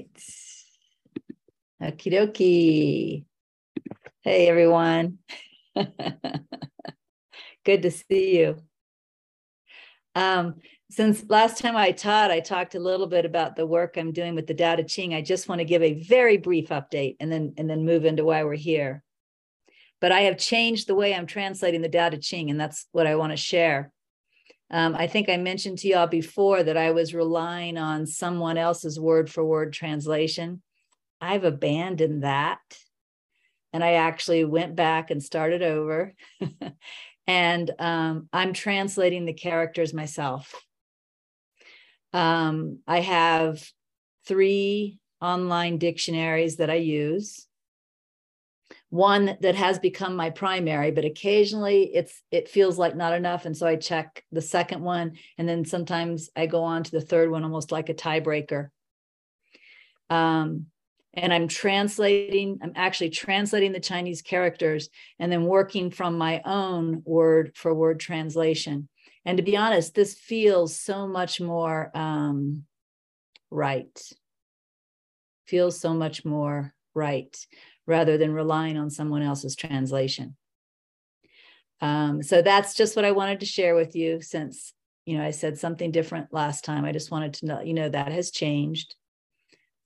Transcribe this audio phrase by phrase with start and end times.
[0.00, 1.92] right.
[1.92, 3.24] Okie dokie.
[4.22, 5.18] Hey, everyone.
[7.64, 8.56] Good to see you.
[10.14, 10.56] Um,
[10.90, 14.34] since last time I taught, I talked a little bit about the work I'm doing
[14.34, 15.14] with the Tao Te Ching.
[15.14, 18.24] I just want to give a very brief update and then and then move into
[18.24, 19.04] why we're here.
[20.00, 23.06] But I have changed the way I'm translating the Tao Te Ching, and that's what
[23.06, 23.92] I want to share.
[24.70, 29.00] Um, I think I mentioned to y'all before that I was relying on someone else's
[29.00, 30.62] word for word translation.
[31.20, 32.60] I've abandoned that.
[33.72, 36.14] And I actually went back and started over.
[37.26, 40.54] and um, I'm translating the characters myself.
[42.12, 43.64] Um, I have
[44.26, 47.46] three online dictionaries that I use
[48.90, 53.46] one that has become my primary but occasionally it's it feels like not enough.
[53.46, 57.00] And so i check the second one and then sometimes i go on to the
[57.00, 58.68] third one almost like a tiebreaker.
[60.10, 60.66] Um,
[61.14, 64.88] and i'm translating i'm actually translating the chinese characters
[65.18, 68.88] and then working from my own word for word translation.
[69.24, 72.64] And to be honest this feels so much more um,
[73.50, 74.00] right.
[75.46, 77.36] Feels so much more right
[77.86, 80.36] rather than relying on someone else's translation.
[81.80, 84.72] Um, so that's just what I wanted to share with you since,
[85.06, 86.84] you know, I said something different last time.
[86.84, 88.94] I just wanted to know, you know, that has changed.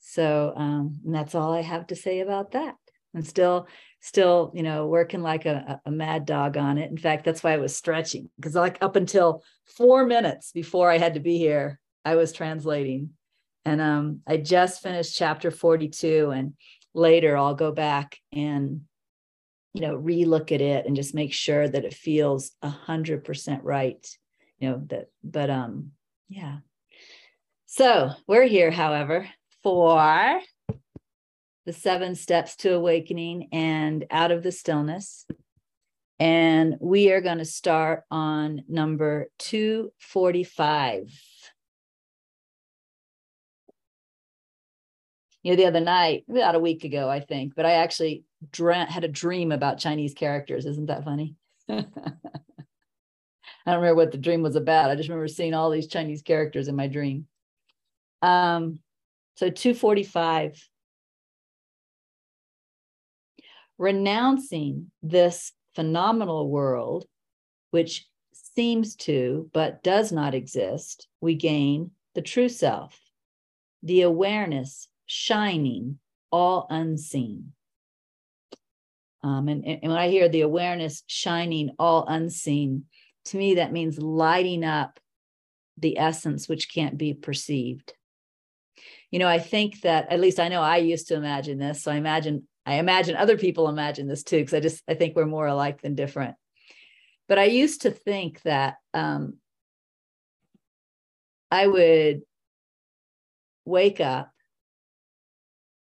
[0.00, 2.74] So um, that's all I have to say about that.
[3.14, 3.68] I'm still,
[4.00, 6.90] still, you know, working like a, a mad dog on it.
[6.90, 10.98] In fact, that's why I was stretching because like up until four minutes before I
[10.98, 13.10] had to be here, I was translating.
[13.64, 16.54] And um, I just finished chapter 42 and
[16.94, 18.82] later I'll go back and
[19.72, 23.64] you know relook at it and just make sure that it feels a hundred percent
[23.64, 24.06] right
[24.58, 25.90] you know that but um
[26.28, 26.58] yeah.
[27.66, 29.28] So we're here however
[29.62, 30.40] for
[31.66, 35.26] the seven steps to awakening and out of the stillness.
[36.18, 41.10] And we are going to start on number 245
[45.44, 48.90] you know, the other night, about a week ago, I think, but I actually dreamt,
[48.90, 50.64] had a dream about Chinese characters.
[50.64, 51.36] Isn't that funny?
[51.68, 51.84] I
[53.66, 54.90] don't remember what the dream was about.
[54.90, 57.26] I just remember seeing all these Chinese characters in my dream.
[58.22, 58.78] Um,
[59.36, 60.66] so 245.
[63.76, 67.04] Renouncing this phenomenal world,
[67.70, 72.98] which seems to but does not exist, we gain the true self,
[73.82, 75.98] the awareness shining,
[76.30, 77.52] all unseen.
[79.22, 82.84] Um, and, and when I hear the awareness shining, all unseen,
[83.26, 85.00] to me, that means lighting up
[85.78, 87.94] the essence which can't be perceived.
[89.10, 91.82] You know, I think that at least I know I used to imagine this.
[91.82, 95.14] So I imagine I imagine other people imagine this too, because I just I think
[95.14, 96.34] we're more alike than different.
[97.28, 99.38] But I used to think that um,
[101.50, 102.22] I would
[103.64, 104.33] wake up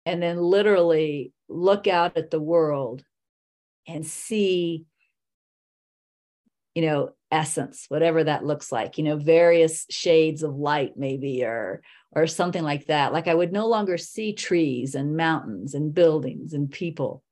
[0.05, 3.03] and then literally look out at the world
[3.87, 4.85] and see
[6.75, 11.81] you know essence whatever that looks like you know various shades of light maybe or
[12.15, 13.11] or something like that.
[13.11, 17.23] Like i would no longer see trees and mountains and buildings and people.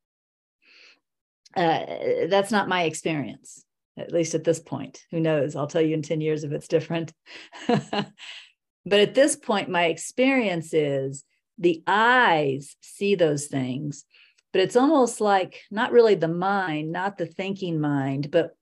[1.55, 1.85] Uh,
[2.29, 3.63] that's not my experience
[3.97, 5.03] at least at this point.
[5.11, 5.55] Who knows?
[5.55, 7.13] I'll tell you in 10 years if it's different.
[8.83, 11.23] But at this point my experience is
[11.61, 14.03] the eyes see those things
[14.51, 18.55] but it's almost like not really the mind not the thinking mind but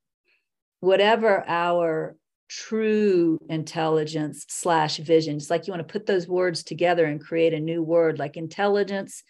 [0.81, 2.15] whatever our
[2.47, 7.53] true intelligence slash vision it's like you want to put those words together and create
[7.53, 9.23] a new word like intelligence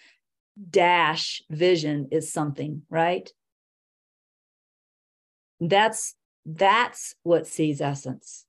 [0.70, 3.32] dash vision is something right?
[5.60, 8.46] That's that's what sees essence.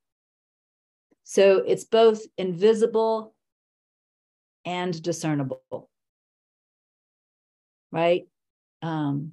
[1.24, 3.34] So it's both invisible
[4.64, 5.88] and discernible
[7.92, 8.26] right?
[8.82, 9.32] Um,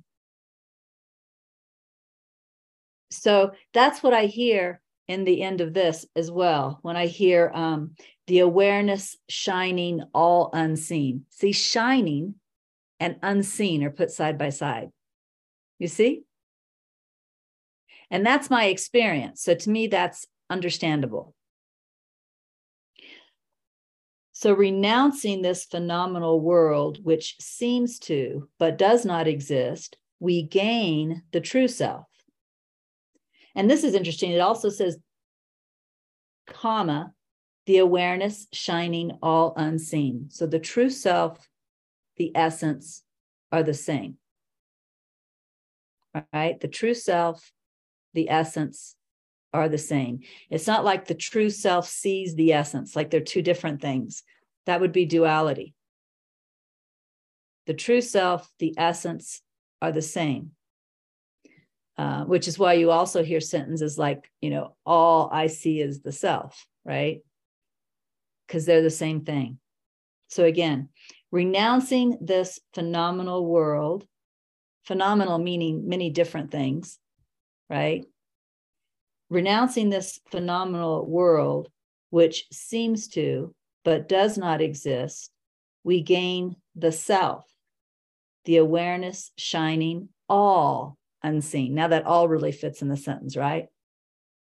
[3.09, 7.49] so that's what i hear in the end of this as well when i hear
[7.53, 7.95] um,
[8.27, 11.25] the awareness shining all unseen.
[11.29, 12.35] See shining
[12.99, 14.89] and unseen are put side by side.
[15.79, 16.23] You see?
[18.11, 19.41] And that's my experience.
[19.41, 21.33] So to me that's understandable
[24.39, 31.41] so, renouncing this phenomenal world, which seems to, but does not exist, we gain the
[31.41, 32.05] true self.
[33.55, 34.29] And this is interesting.
[34.29, 34.99] It also says,
[36.45, 37.13] comma,
[37.65, 40.27] the awareness shining all unseen.
[40.29, 41.49] So the true self,
[42.17, 43.01] the essence
[43.51, 44.17] are the same.
[46.13, 46.59] All right.
[46.59, 47.51] The true self,
[48.13, 48.96] the essence
[49.53, 50.21] are the same.
[50.49, 54.23] It's not like the true self sees the essence, like they're two different things.
[54.65, 55.73] That would be duality.
[57.65, 59.41] The true self, the essence
[59.81, 60.51] are the same.
[61.97, 66.01] Uh, which is why you also hear sentences like, you know, all I see is
[66.01, 67.21] the self, right?
[68.45, 69.57] Because they're the same thing.
[70.27, 70.89] So again,
[71.31, 74.05] renouncing this phenomenal world,
[74.83, 76.99] phenomenal meaning many different things,
[77.67, 78.05] right?
[79.29, 81.69] Renouncing this phenomenal world,
[82.09, 83.53] which seems to,
[83.83, 85.31] but does not exist,
[85.83, 87.45] we gain the self,
[88.45, 91.73] the awareness shining all unseen.
[91.73, 93.67] Now that all really fits in the sentence, right?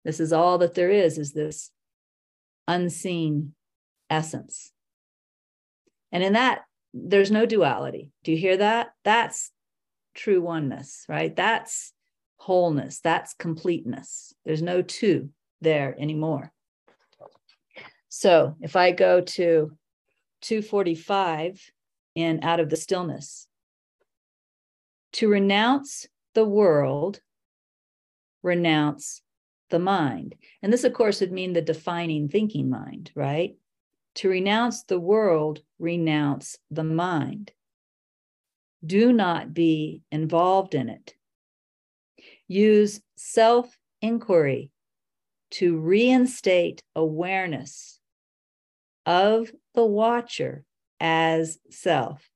[0.04, 1.70] This is all that there is, is this
[2.66, 3.54] unseen
[4.08, 4.72] essence.
[6.12, 6.62] And in that,
[6.92, 8.10] there's no duality.
[8.24, 8.88] Do you hear that?
[9.04, 9.52] That's
[10.14, 11.34] true oneness, right?
[11.34, 11.92] That's
[12.40, 13.00] wholeness.
[13.00, 14.34] That's completeness.
[14.46, 15.28] There's no two
[15.60, 16.52] there anymore.
[18.08, 19.72] So if I go to
[20.40, 21.60] 245
[22.14, 23.46] in Out of the Stillness,
[25.12, 27.20] to renounce the world,
[28.42, 29.20] renounce
[29.68, 30.34] the mind.
[30.62, 33.54] And this, of course, would mean the defining thinking mind, right?
[34.16, 37.52] To renounce the world, renounce the mind.
[38.84, 41.14] Do not be involved in it.
[42.50, 44.72] Use self inquiry
[45.52, 48.00] to reinstate awareness
[49.06, 50.64] of the watcher
[50.98, 52.28] as self.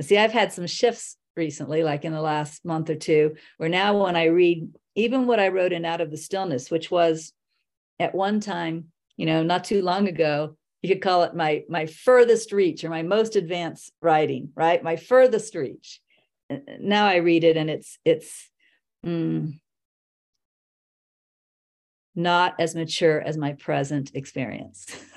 [0.00, 4.04] see, I've had some shifts recently, like in the last month or two, where now
[4.04, 7.32] when I read even what I wrote in Out of the Stillness, which was
[7.98, 11.86] at one time, you know, not too long ago, you could call it my my
[11.86, 14.84] furthest reach or my most advanced writing, right?
[14.84, 16.00] My furthest reach.
[16.78, 18.51] Now I read it and it's it's
[19.04, 19.52] mm,
[22.14, 24.86] not as mature as my present experience.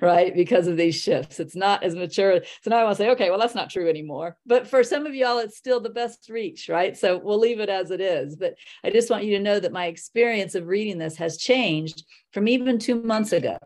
[0.00, 0.34] right?
[0.34, 1.40] Because of these shifts.
[1.40, 2.40] It's not as mature.
[2.62, 4.36] So now I want to say, okay, well, that's not true anymore.
[4.46, 6.96] But for some of y'all, it's still the best reach, right?
[6.96, 8.36] So we'll leave it as it is.
[8.36, 8.54] But
[8.84, 12.48] I just want you to know that my experience of reading this has changed from
[12.48, 13.58] even two months ago.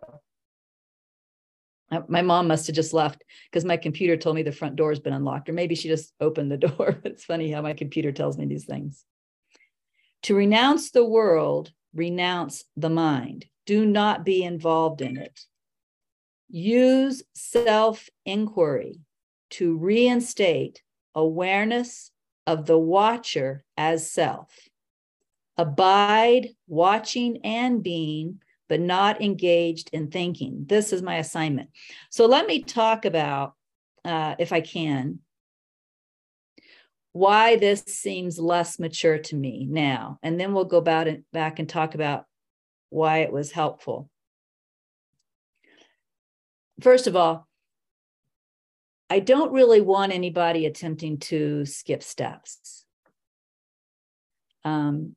[1.90, 4.90] Uh, my mom must have just left because my computer told me the front door
[4.90, 7.00] has been unlocked, or maybe she just opened the door.
[7.05, 9.05] it's funny how my computer tells me these things.
[10.23, 13.46] To renounce the world, renounce the mind.
[13.67, 15.40] Do not be involved in it.
[16.49, 19.00] Use self inquiry
[19.50, 20.82] to reinstate
[21.14, 22.11] awareness
[22.46, 24.50] of the watcher as self.
[25.56, 30.65] Abide watching and being, but not engaged in thinking.
[30.67, 31.70] This is my assignment.
[32.11, 33.55] So let me talk about,
[34.05, 35.20] uh, if I can,
[37.12, 40.19] why this seems less mature to me now.
[40.23, 42.25] And then we'll go about it, back and talk about
[42.91, 44.11] why it was helpful
[46.81, 47.47] first of all,
[49.11, 52.85] I don't really want anybody attempting to skip steps.
[54.64, 55.16] Um,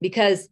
[0.00, 0.48] because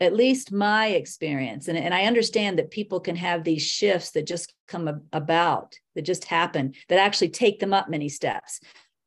[0.00, 4.26] at least my experience, and, and I understand that people can have these shifts that
[4.26, 8.60] just come about, that just happen, that actually take them up many steps.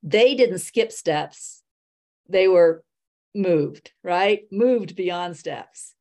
[0.03, 1.63] They didn't skip steps,
[2.27, 2.83] they were
[3.33, 4.41] moved, right?
[4.51, 5.95] Moved beyond steps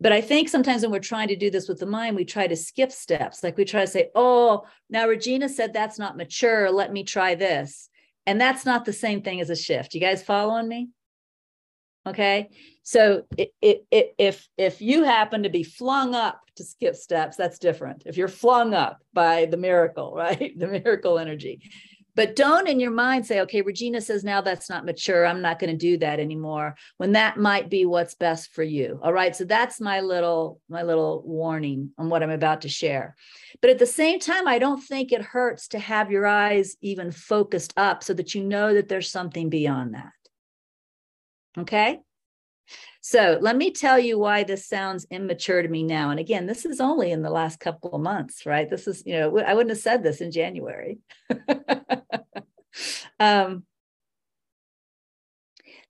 [0.00, 2.46] but I think sometimes when we're trying to do this with the mind, we try
[2.46, 3.42] to skip steps.
[3.42, 6.70] Like we try to say, oh, now Regina said that's not mature.
[6.70, 7.88] Let me try this.
[8.26, 9.94] And that's not the same thing as a shift.
[9.94, 10.90] You guys following me?
[12.06, 12.48] Okay.
[12.84, 17.36] So it, it, it, if if you happen to be flung up to skip steps,
[17.36, 18.04] that's different.
[18.06, 20.56] If you're flung up by the miracle, right?
[20.56, 21.60] The miracle energy.
[22.14, 25.26] But don't in your mind say, okay, Regina says now that's not mature.
[25.26, 28.98] I'm not going to do that anymore when that might be what's best for you.
[29.02, 29.36] All right.
[29.36, 33.16] So that's my little, my little warning on what I'm about to share.
[33.60, 37.10] But at the same time, I don't think it hurts to have your eyes even
[37.10, 40.12] focused up so that you know that there's something beyond that.
[41.58, 42.00] Okay.
[43.00, 46.10] So let me tell you why this sounds immature to me now.
[46.10, 48.68] And again, this is only in the last couple of months, right?
[48.68, 50.98] This is, you know, I wouldn't have said this in January.
[53.20, 53.62] um,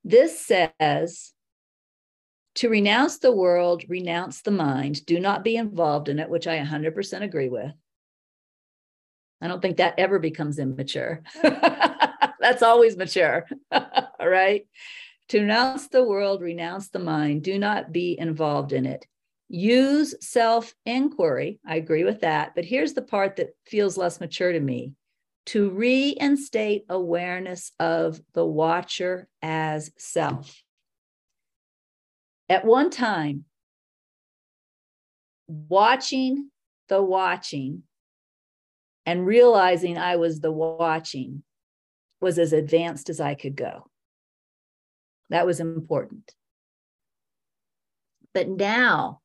[0.05, 1.33] this says
[2.57, 6.59] to renounce the world, renounce the mind, do not be involved in it, which I
[6.59, 7.73] 100% agree with.
[9.41, 11.23] I don't think that ever becomes immature.
[11.43, 13.47] That's always mature.
[13.71, 13.89] All
[14.21, 14.67] right
[15.31, 17.43] To renounce the world, renounce the mind.
[17.43, 19.07] Do not be involved in it.
[19.49, 21.61] Use self inquiry.
[21.67, 22.55] I agree with that.
[22.55, 24.93] But here's the part that feels less mature to me
[25.47, 30.63] to reinstate awareness of the watcher as self.
[32.49, 33.45] At one time,
[35.47, 36.51] watching
[36.89, 37.85] the watching
[39.05, 41.45] and realizing I was the watching
[42.21, 43.89] was as advanced as I could go.
[45.31, 46.33] That was important.
[48.33, 49.21] But now,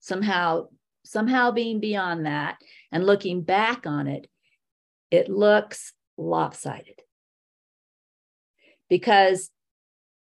[0.00, 0.68] somehow,
[1.04, 2.56] somehow being beyond that
[2.90, 4.26] and looking back on it,
[5.10, 7.00] it looks lopsided.
[8.88, 9.50] Because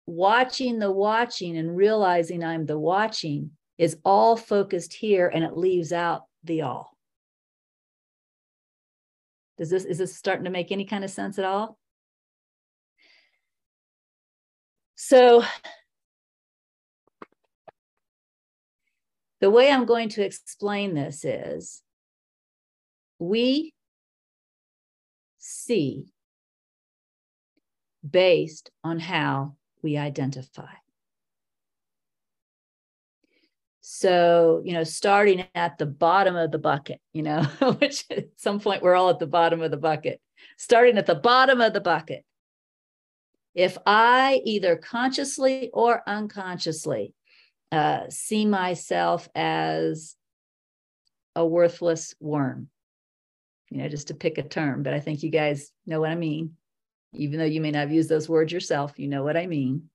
[0.06, 5.92] watching the watching and realizing I'm the watching is all focused here and it leaves
[5.92, 6.96] out the all.
[9.58, 11.78] Does this is this starting to make any kind of sense at all?
[14.96, 15.44] So
[19.40, 21.82] the way I'm going to explain this is
[23.18, 23.74] we
[25.38, 26.12] see
[28.08, 30.72] based on how we identify.
[33.82, 37.42] So, you know, starting at the bottom of the bucket, you know,
[37.78, 40.20] which at some point we're all at the bottom of the bucket,
[40.56, 42.24] starting at the bottom of the bucket.
[43.56, 47.14] If I either consciously or unconsciously
[47.72, 50.14] uh, see myself as
[51.34, 52.68] a worthless worm,
[53.70, 56.16] you know, just to pick a term, but I think you guys know what I
[56.16, 56.52] mean.
[57.14, 59.88] Even though you may not have used those words yourself, you know what I mean.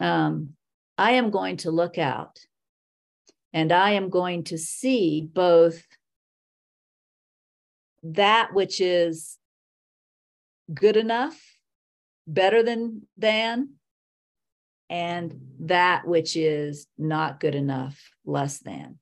[0.00, 0.54] Um,
[0.98, 2.40] I am going to look out
[3.52, 5.86] and I am going to see both
[8.02, 9.38] that which is
[10.72, 11.40] good enough,
[12.26, 13.74] better than than,
[14.88, 18.98] and that which is not good enough, less than.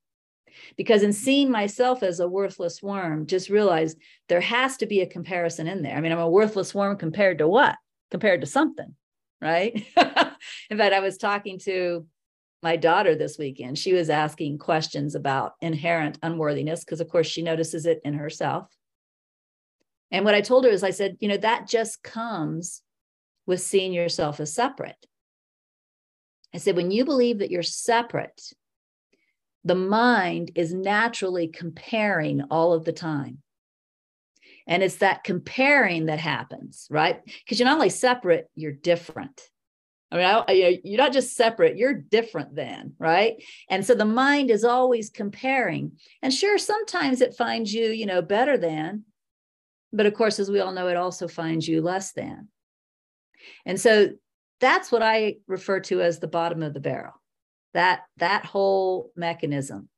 [0.76, 3.97] Because in seeing myself as a worthless worm, just realize
[4.28, 5.97] there has to be a comparison in there.
[5.97, 7.76] I mean, I'm a worthless worm compared to what?
[8.11, 8.94] Compared to something
[9.44, 9.75] right?
[10.71, 12.06] in fact, I was talking to
[12.62, 13.78] my daughter this weekend.
[13.78, 18.75] She was asking questions about inherent unworthiness because, of course, she notices it in herself.
[20.14, 22.83] And what I told her is, I said, you know, that just comes
[23.47, 25.06] with seeing yourself as separate.
[26.54, 28.40] I said, when you believe that you're separate,
[29.64, 33.38] the mind is naturally comparing all of the time.
[34.68, 37.21] And it's that comparing that happens, right?
[37.25, 39.40] Because you're not only separate, you're different.
[40.12, 43.42] I mean, I, you know, you're not just separate, you're different then, right?
[43.68, 45.99] And so the mind is always comparing.
[46.23, 49.06] And sure, sometimes it finds you, you know, better than,
[49.95, 52.49] but of course, as we all know, it also finds you less than.
[53.65, 54.11] And so
[54.61, 57.15] that's what I refer to as the bottom of the barrel.
[57.73, 59.89] That that whole mechanism.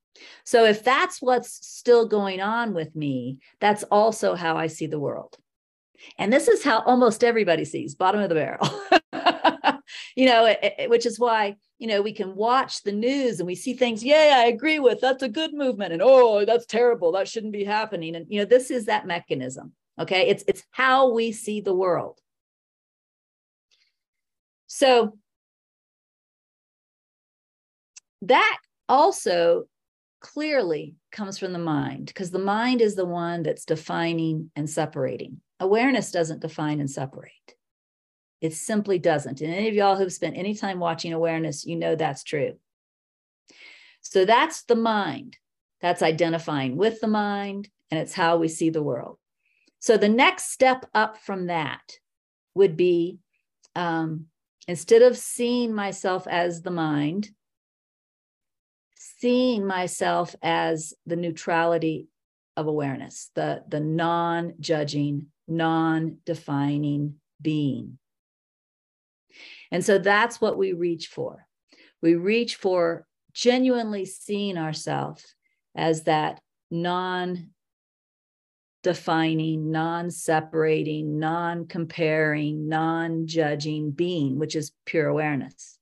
[0.44, 5.00] So if that's what's still going on with me, that's also how I see the
[5.00, 5.36] world.
[6.18, 8.68] And this is how almost everybody sees bottom of the barrel.
[10.16, 13.46] you know, it, it, which is why, you know, we can watch the news and
[13.46, 17.12] we see things, yeah, I agree with, that's a good movement and oh, that's terrible,
[17.12, 18.16] that shouldn't be happening.
[18.16, 19.72] And you know, this is that mechanism.
[19.98, 20.28] Okay?
[20.28, 22.20] It's it's how we see the world.
[24.66, 25.18] So
[28.22, 29.64] that also
[30.20, 35.40] clearly comes from the mind because the mind is the one that's defining and separating.
[35.60, 37.32] Awareness doesn't define and separate.
[38.40, 39.40] It simply doesn't.
[39.40, 42.54] And any of y'all who've spent any time watching awareness, you know that's true.
[44.02, 45.36] So that's the mind.
[45.80, 49.18] That's identifying with the mind, and it's how we see the world.
[49.86, 51.92] So the next step up from that
[52.56, 53.20] would be
[53.76, 54.26] um,
[54.66, 57.30] instead of seeing myself as the mind,
[58.96, 62.08] seeing myself as the neutrality
[62.56, 67.96] of awareness, the, the non judging, non defining being.
[69.70, 71.46] And so that's what we reach for.
[72.02, 75.36] We reach for genuinely seeing ourselves
[75.76, 76.40] as that
[76.72, 77.50] non
[78.86, 85.76] defining, non separating, non comparing, non judging being, which is pure awareness.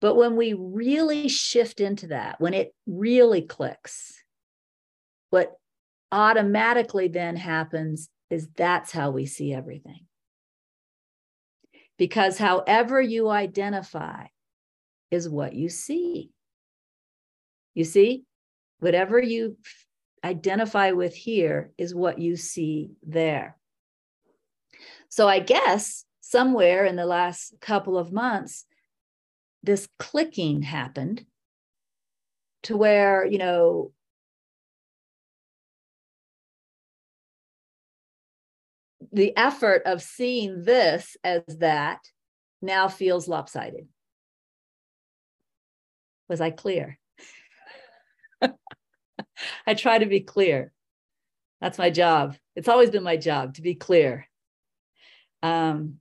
[0.00, 4.20] But when we really shift into that, when it really clicks,
[5.30, 5.52] what
[6.10, 10.06] automatically then happens is that's how we see everything.
[11.96, 14.24] Because however you identify
[15.12, 16.30] is what you see.
[17.72, 18.24] You see,
[18.80, 19.58] whatever you
[20.24, 23.56] identify with here is what you see there.
[25.08, 28.64] So I guess somewhere in the last couple of months,
[29.62, 31.24] this clicking happened
[32.64, 33.92] to where, you know,
[39.12, 42.00] the effort of seeing this as that
[42.62, 43.86] now feels lopsided.
[46.28, 46.98] Was I clear?
[49.66, 50.72] I try to be clear.
[51.60, 52.36] That's my job.
[52.56, 54.28] It's always been my job to be clear.
[55.42, 55.98] Um,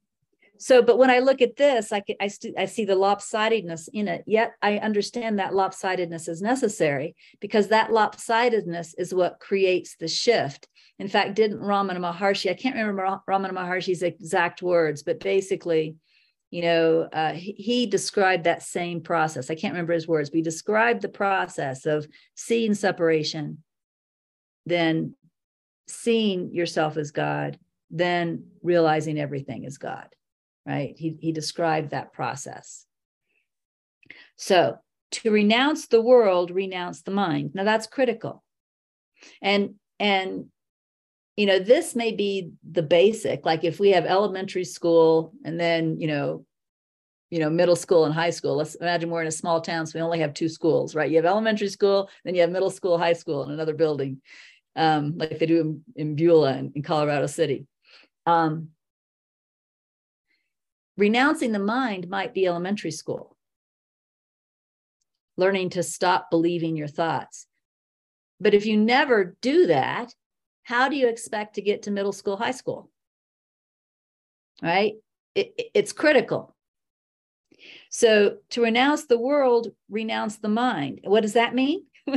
[0.57, 4.07] so, but when I look at this, I, I, st- I see the lopsidedness in
[4.07, 4.23] it.
[4.27, 10.67] Yet I understand that lopsidedness is necessary because that lopsidedness is what creates the shift.
[10.99, 15.95] In fact, didn't Ramana Maharshi, I can't remember Ramana Maharshi's exact words, but basically,
[16.51, 19.49] you know, uh, he, described that same process.
[19.49, 22.05] I can't remember his words, but he described the process of
[22.35, 23.63] seeing separation,
[24.65, 25.15] then
[25.87, 27.57] seeing yourself as God,
[27.89, 30.07] then realizing everything is God,
[30.65, 30.93] right?
[30.97, 32.85] He, he described that process.
[34.35, 34.77] So
[35.11, 37.51] to renounce the world, renounce the mind.
[37.53, 38.43] Now that's critical.
[39.41, 40.47] And, and,
[41.37, 45.99] you know, this may be the basic, like if we have elementary school and then,
[45.99, 46.45] you know,
[47.31, 48.57] you know, middle school and high school.
[48.57, 51.09] Let's imagine we're in a small town, so we only have two schools, right?
[51.09, 54.21] You have elementary school, then you have middle school, high school in another building,
[54.75, 57.65] um, like they do in, in Beulah in, in Colorado City.
[58.25, 58.69] Um,
[60.97, 63.37] renouncing the mind might be elementary school,
[65.37, 67.47] learning to stop believing your thoughts.
[68.41, 70.13] But if you never do that,
[70.71, 72.89] how do you expect to get to middle school, high school?
[74.63, 74.93] Right?
[75.35, 76.55] It, it's critical.
[77.89, 81.01] So to renounce the world, renounce the mind.
[81.03, 81.85] What does that mean?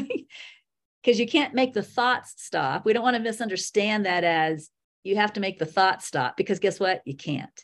[1.02, 2.86] Because you can't make the thoughts stop.
[2.86, 4.70] We don't want to misunderstand that as
[5.02, 7.02] you have to make the thoughts stop because guess what?
[7.04, 7.60] You can't.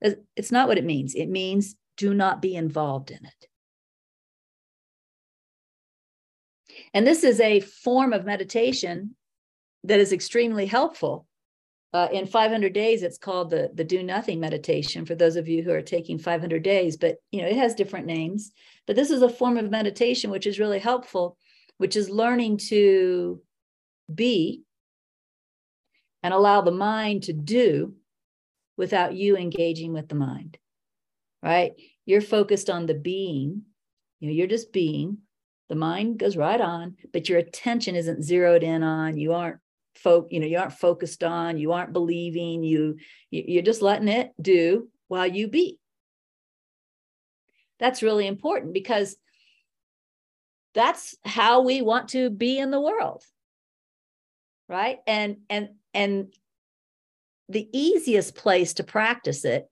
[0.00, 1.14] It's not what it means.
[1.14, 3.48] It means do not be involved in it.
[6.94, 9.16] And this is a form of meditation
[9.86, 11.26] that is extremely helpful.
[11.92, 15.62] Uh, in 500 days, it's called the, the do nothing meditation for those of you
[15.62, 18.52] who are taking 500 days, but you know, it has different names.
[18.86, 21.38] But this is a form of meditation which is really helpful,
[21.78, 23.40] which is learning to
[24.12, 24.62] be
[26.22, 27.94] and allow the mind to do
[28.76, 30.58] without you engaging with the mind,
[31.42, 31.72] right?
[32.04, 33.62] You're focused on the being,
[34.20, 35.18] you know, you're just being.
[35.68, 39.58] The mind goes right on, but your attention isn't zeroed in on, you aren't
[39.96, 42.96] folk, you know, you aren't focused on, you aren't believing, you
[43.30, 45.78] you're just letting it do while you be.
[47.78, 49.16] That's really important because
[50.74, 53.24] that's how we want to be in the world
[54.68, 54.98] right?
[55.06, 56.32] And and and
[57.48, 59.70] the easiest place to practice it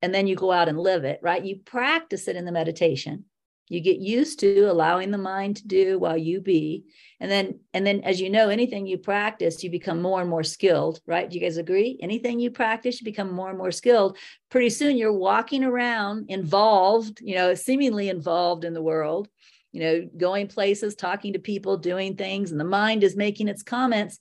[0.00, 1.44] and then you go out and live it right?
[1.44, 3.24] You practice it in the meditation
[3.68, 6.84] you get used to allowing the mind to do while you be.
[7.20, 10.44] And then and then as you know anything you practice you become more and more
[10.44, 11.28] skilled right?
[11.28, 11.98] Do you guys agree?
[12.00, 14.16] Anything you practice you become more and more skilled.
[14.50, 19.28] Pretty soon you're walking around involved you know seemingly involved in the world
[19.72, 23.62] you know going places talking to people doing things and the mind is making its
[23.62, 24.18] comments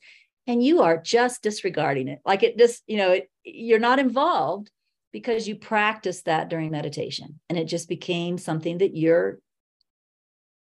[0.48, 2.20] and you are just disregarding it.
[2.26, 4.72] Like it just you know it, you're not involved
[5.16, 9.40] because you practiced that during meditation and it just became something that you're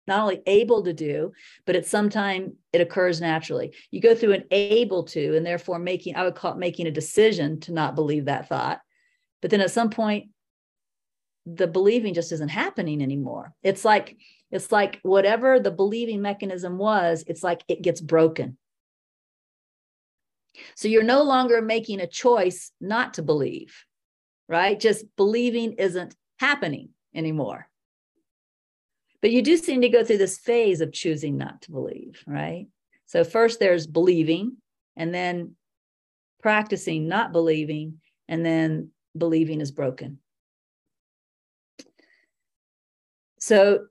[0.07, 1.33] not only able to do
[1.67, 3.75] but at some time it occurs naturally.
[3.91, 6.91] You go through an able to and therefore making i would call it making a
[6.91, 8.81] decision to not believe that thought.
[9.43, 10.31] But then at some point
[11.45, 13.53] the believing just isn't happening anymore.
[13.63, 14.17] It's like
[14.51, 18.57] it's like whatever the believing mechanism was it's like it gets broken.
[20.75, 23.85] So you're no longer making a choice not to believe,
[24.49, 24.79] right?
[24.79, 27.69] Just believing isn't happening anymore.
[29.21, 32.67] But you do seem to go through this phase of choosing not to believe, right?
[33.07, 34.57] So first there's believing,
[34.97, 35.57] and then
[36.41, 40.19] practicing not believing, and then believing is broken.
[43.41, 43.87] So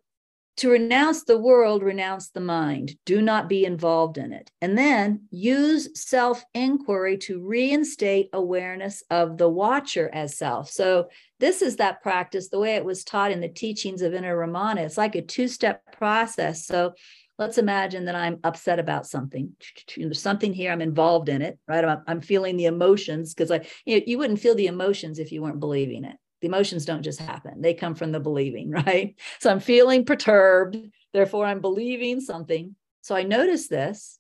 [0.58, 2.96] to renounce the world, renounce the mind.
[3.06, 4.52] Do not be involved in it.
[4.60, 10.70] And then use self inquiry to reinstate awareness of the watcher as self.
[10.70, 14.36] So, this is that practice, the way it was taught in the teachings of Inner
[14.36, 14.80] Ramana.
[14.80, 16.66] It's like a two step process.
[16.66, 16.94] So,
[17.38, 19.54] let's imagine that I'm upset about something.
[19.96, 21.86] There's something here, I'm involved in it, right?
[21.86, 25.32] I'm, I'm feeling the emotions because I, you, know, you wouldn't feel the emotions if
[25.32, 29.16] you weren't believing it the emotions don't just happen, they come from the believing, right?
[29.40, 30.78] So I'm feeling perturbed,
[31.14, 32.76] therefore I'm believing something.
[33.02, 34.20] So I noticed this.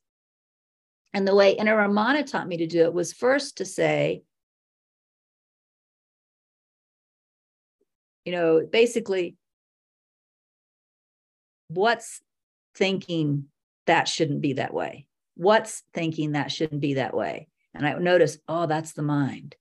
[1.14, 4.24] And the way Inner taught me to do it was first to say,
[8.26, 9.38] you know, basically,
[11.70, 12.22] what's
[12.76, 13.46] thinking
[13.86, 15.08] that shouldn't be that way?
[15.36, 17.48] What's thinking that shouldn't be that way?
[17.74, 19.56] And I notice, oh, that's the mind.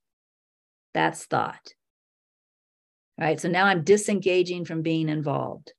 [0.95, 1.75] That's thought.
[3.19, 3.41] Right.
[3.41, 5.73] So now I'm disengaging from being involved.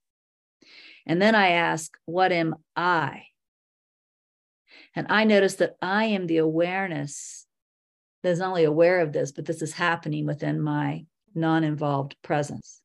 [1.06, 3.22] And then I ask, what am I?
[4.94, 7.46] And I notice that I am the awareness
[8.22, 12.16] that is not only aware of this, but this is happening within my non involved
[12.22, 12.82] presence.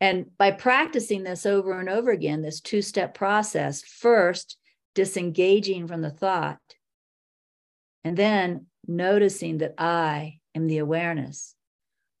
[0.00, 4.56] And by practicing this over and over again, this two step process, first
[4.94, 6.58] disengaging from the thought,
[8.04, 11.56] and then noticing that I am the awareness.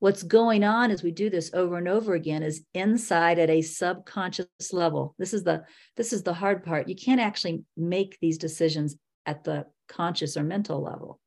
[0.00, 3.62] What's going on as we do this over and over again is inside at a
[3.62, 5.14] subconscious level.
[5.18, 5.64] This is the
[5.96, 6.88] this is the hard part.
[6.88, 11.18] You can't actually make these decisions at the conscious or mental level.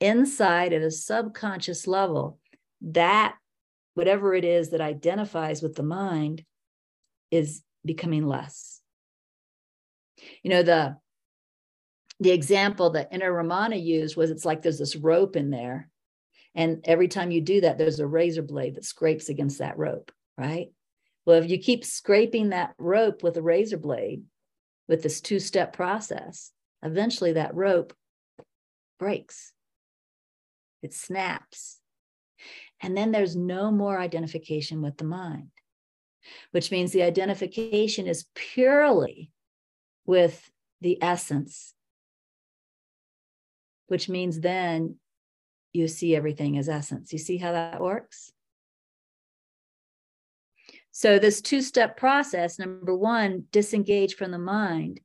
[0.00, 2.38] Inside at a subconscious level,
[2.82, 3.36] that
[3.94, 6.44] whatever it is that identifies with the mind
[7.30, 8.80] is becoming less.
[10.42, 10.96] You know, the
[12.20, 15.88] the example that Inner Ramana used was it's like there's this rope in there.
[16.54, 20.12] And every time you do that, there's a razor blade that scrapes against that rope,
[20.36, 20.68] right?
[21.24, 24.24] Well, if you keep scraping that rope with a razor blade
[24.88, 26.50] with this two step process,
[26.82, 27.94] eventually that rope
[28.98, 29.52] breaks,
[30.82, 31.78] it snaps,
[32.82, 35.50] and then there's no more identification with the mind,
[36.50, 39.30] which means the identification is purely
[40.04, 41.74] with the essence,
[43.86, 44.96] which means then
[45.72, 47.12] you see everything as essence.
[47.12, 48.32] You see how that works?
[50.90, 55.00] So, this two step process number one, disengage from the mind.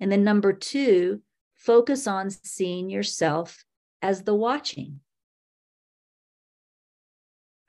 [0.00, 1.22] And then number two,
[1.54, 3.64] focus on seeing yourself
[4.02, 5.00] as the watching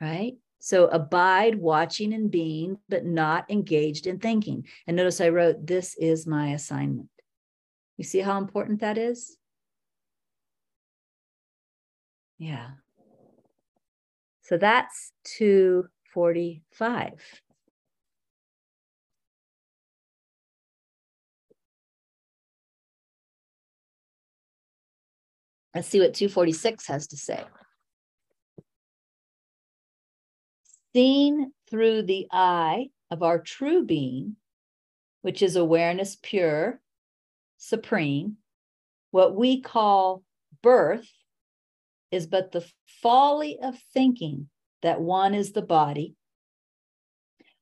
[0.01, 0.33] right?
[0.59, 4.65] So abide watching and being, but not engaged in thinking.
[4.87, 7.09] And notice I wrote, This is my assignment.
[7.97, 9.37] You see how important that is?
[12.39, 12.69] Yeah.
[14.41, 17.41] So that's 245.
[25.75, 27.43] Let's see what 246 has to say.
[30.93, 34.35] seen through the eye of our true being,
[35.21, 36.79] which is awareness pure,
[37.57, 38.37] supreme,
[39.11, 40.23] what we call
[40.61, 41.09] birth
[42.11, 42.65] is but the
[43.01, 44.49] folly of thinking
[44.81, 46.15] that one is the body,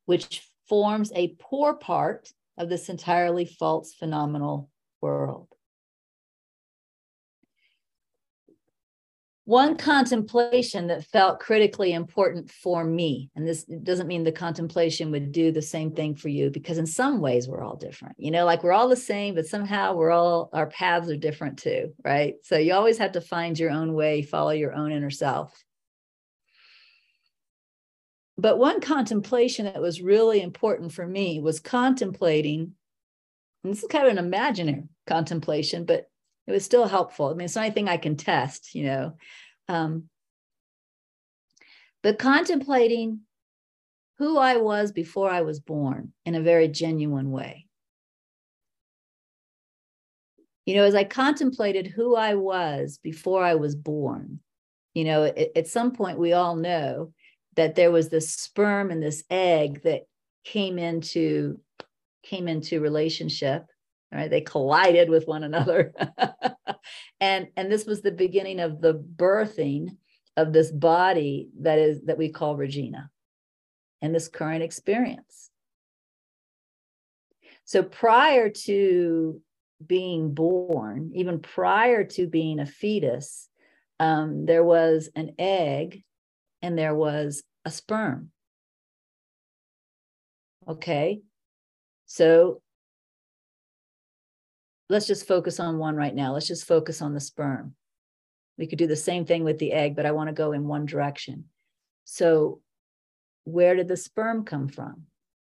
[0.06, 4.70] which forms a poor part of this entirely false phenomenal
[5.02, 5.48] world.
[9.48, 15.32] One contemplation that felt critically important for me and this doesn't mean the contemplation would
[15.32, 18.44] do the same thing for you because in some ways we're all different you know
[18.44, 22.36] like we're all the same but somehow we're all our paths are different too right?
[22.44, 25.64] So you always have to find your own way follow your own inner self.
[28.38, 32.74] But one contemplation that was really important for me was contemplating
[33.64, 36.10] and this is kind of an imaginary contemplation but
[36.48, 37.28] it was still helpful.
[37.28, 39.14] I mean, it's not anything I can test, you know.
[39.68, 40.04] Um,
[42.02, 43.22] but contemplating
[44.18, 47.68] who I was before I was born in a very genuine way.
[50.66, 54.40] You know, as I contemplated who I was before I was born,
[54.94, 57.14] you know, at, at some point we all know
[57.56, 60.04] that there was this sperm and this egg that
[60.46, 61.60] came into
[62.24, 63.66] came into relationship
[64.12, 65.94] right they collided with one another.
[67.20, 69.98] And and this was the beginning of the birthing
[70.36, 73.10] of this body that is that we call regina
[74.02, 75.50] and this current experience.
[77.66, 79.42] So prior to
[79.86, 83.48] being born even prior to being a fetus
[84.00, 86.04] um, there was an egg
[86.62, 88.32] and there was a sperm.
[90.68, 91.22] Okay?
[92.06, 92.62] So
[94.90, 96.34] let's just focus on one right now.
[96.34, 97.76] Let's just focus on the sperm.
[98.58, 100.68] We could do the same thing with the egg, but I want to go in
[100.68, 101.46] one direction.
[102.06, 102.62] So,
[103.44, 105.04] where did the sperm come from?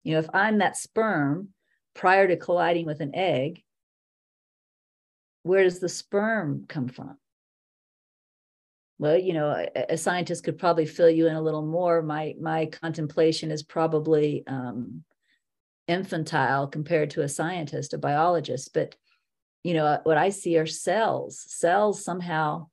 [0.04, 1.50] You know, if I'm that sperm
[1.94, 3.63] prior to colliding with an egg,
[5.44, 7.17] where does the sperm come from?
[9.00, 12.04] Well, you know, a, a scientist could probably fill you in a little more.
[12.04, 15.04] My my contemplation is probably um,
[15.88, 18.96] infantile compared to a scientist, a biologist, but
[19.63, 22.67] you know what i see are cells cells somehow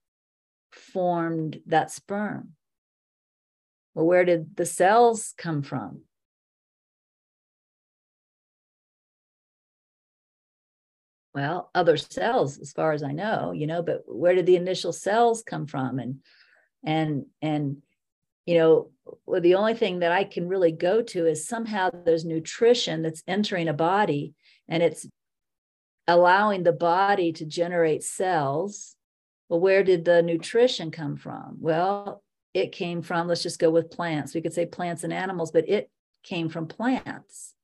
[0.71, 2.55] formed that sperm
[3.99, 6.03] Well, where did the cells come from?
[11.35, 14.93] Well, other cells, as far as I know, you know, but where did the initial
[14.93, 15.99] cells come from?
[15.99, 16.21] And
[16.85, 17.79] and and
[18.47, 18.93] you know,
[19.27, 23.25] well, the only thing that I can really go to is somehow there's nutrition that's
[23.27, 24.35] entering a body
[24.69, 25.09] and it's
[26.09, 28.97] allowing the body to generate cells.
[29.49, 31.59] Well, where did the nutrition come from?
[31.61, 34.35] Well, it came from, let's just go with plants.
[34.35, 35.91] We could say plants and animals, but it
[36.25, 37.55] came from plants.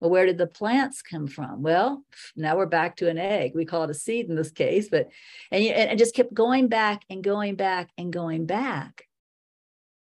[0.00, 1.62] Well, where did the plants come from?
[1.62, 2.04] Well,
[2.34, 3.52] now we're back to an egg.
[3.54, 5.08] We call it a seed in this case, but
[5.50, 9.04] and and just kept going back and going back and going back.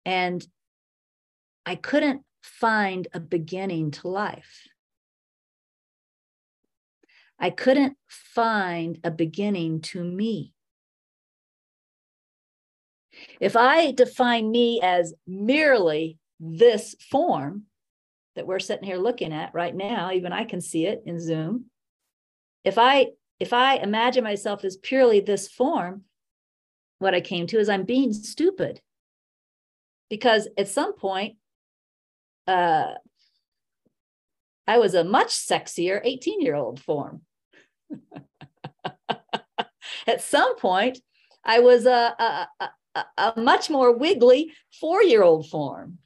[0.05, 0.47] And
[1.67, 4.69] I couldn't find a beginning to life.
[7.41, 10.53] I couldn't find a beginning to me.
[13.41, 17.65] If I define me as merely this form
[18.37, 21.67] that we're sitting here looking at right now, even I can see it in Zoom.
[22.65, 23.09] If I
[23.41, 26.03] if I imagine myself as purely this form,
[26.99, 28.83] what I came to is I'm being stupid.
[30.11, 31.37] Because at some point,
[32.47, 32.93] uh,
[34.67, 37.23] I was a much sexier 18 year old form.
[40.07, 40.99] at some point,
[41.45, 45.99] I was a, a, a, a much more wiggly four year old form.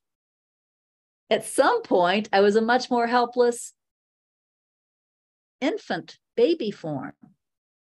[1.31, 3.73] At some point, I was a much more helpless
[5.61, 7.15] infant baby form.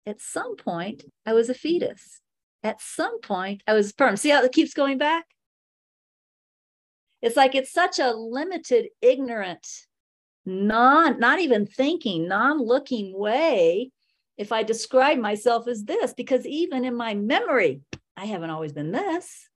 [0.05, 2.21] At some point, I was a fetus.
[2.63, 4.17] At some point, I was sperm.
[4.17, 5.25] See how it keeps going back?
[7.21, 9.67] It's like it's such a limited, ignorant,
[10.47, 13.91] non, not even thinking, non-looking way
[14.37, 17.81] if I describe myself as this, because even in my memory,
[18.15, 19.49] I haven't always been this.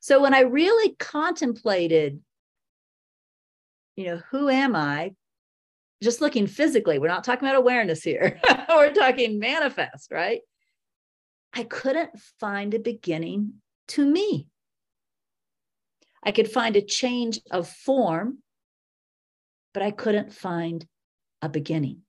[0.00, 2.20] So when I really contemplated,
[3.96, 5.14] you know, who am I?
[6.02, 8.40] Just looking physically, we're not talking about awareness here.
[8.68, 10.40] we're talking manifest, right?
[11.54, 12.10] I couldn't
[12.40, 13.54] find a beginning
[13.88, 14.48] to me.
[16.22, 18.38] I could find a change of form,
[19.74, 20.86] but I couldn't find
[21.40, 22.02] a beginning.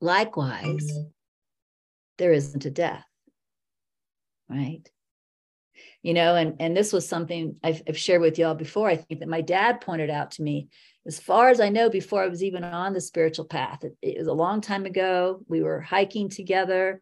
[0.00, 0.90] Likewise,
[2.18, 3.04] there isn't a death,
[4.48, 4.82] right?
[6.02, 8.88] You know, and, and this was something I've, I've shared with y'all before.
[8.88, 10.68] I think that my dad pointed out to me,
[11.06, 13.84] as far as I know, before I was even on the spiritual path.
[13.84, 15.40] It, it was a long time ago.
[15.48, 17.00] We were hiking together.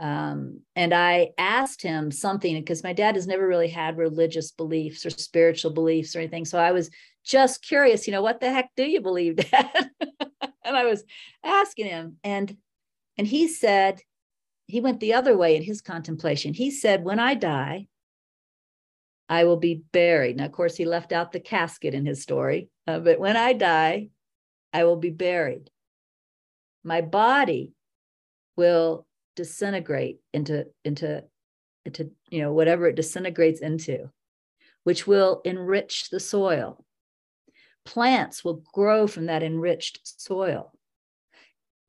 [0.00, 5.06] Um, and I asked him something because my dad has never really had religious beliefs
[5.06, 6.44] or spiritual beliefs or anything.
[6.44, 6.90] So I was
[7.24, 9.90] just curious, you know, what the heck do you believe, Dad?
[10.64, 11.04] and I was
[11.44, 12.56] asking him, and
[13.16, 14.00] and he said,
[14.66, 16.54] he went the other way in his contemplation.
[16.54, 17.86] He said, When I die,
[19.28, 20.36] I will be buried.
[20.36, 23.52] Now, of course, he left out the casket in his story, uh, but when I
[23.52, 24.08] die,
[24.72, 25.70] I will be buried.
[26.82, 27.72] My body
[28.56, 31.24] will disintegrate into, into,
[31.84, 34.10] into, you know, whatever it disintegrates into,
[34.84, 36.84] which will enrich the soil.
[37.84, 40.72] Plants will grow from that enriched soil.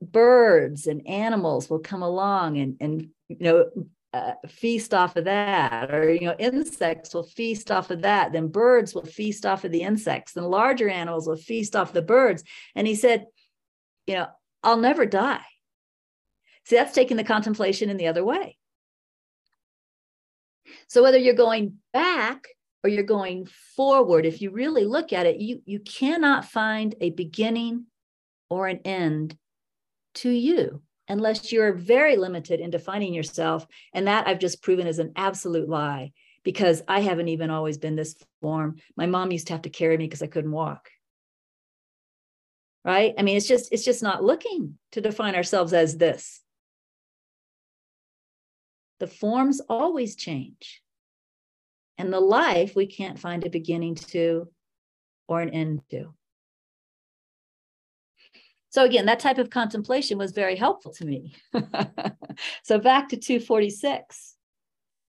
[0.01, 3.69] Birds and animals will come along and, and you know
[4.13, 8.47] uh, feast off of that or you know insects will feast off of that then
[8.47, 12.43] birds will feast off of the insects then larger animals will feast off the birds.
[12.75, 13.25] And he said
[14.07, 14.27] you know
[14.63, 15.45] i'll never die
[16.65, 18.57] see that's taking the contemplation in the other way
[20.87, 22.47] so whether you're going back
[22.83, 27.09] or you're going forward if you really look at it you you cannot find a
[27.11, 27.85] beginning
[28.49, 29.37] or an end
[30.13, 33.65] to you unless you're very limited in defining yourself.
[33.93, 36.11] And that I've just proven is an absolute lie
[36.43, 38.77] because I haven't even always been this form.
[38.95, 40.89] My mom used to have to carry me because I couldn't walk.
[42.83, 43.15] Right?
[43.17, 46.41] I mean, it's just it's just not looking to define ourselves as this.
[48.99, 50.81] The forms always change.
[51.97, 54.49] And the life we can't find a beginning to
[55.27, 56.13] or an end to.
[58.69, 61.33] So again, that type of contemplation was very helpful to me.
[62.63, 64.35] so back to 246.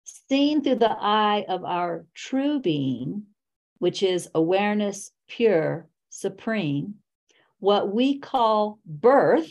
[0.05, 3.25] Seen through the eye of our true being,
[3.79, 6.95] which is awareness, pure, supreme,
[7.61, 9.49] what we call birth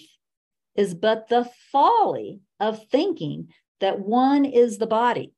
[0.76, 3.48] is but the folly of thinking
[3.82, 5.34] that one is the body,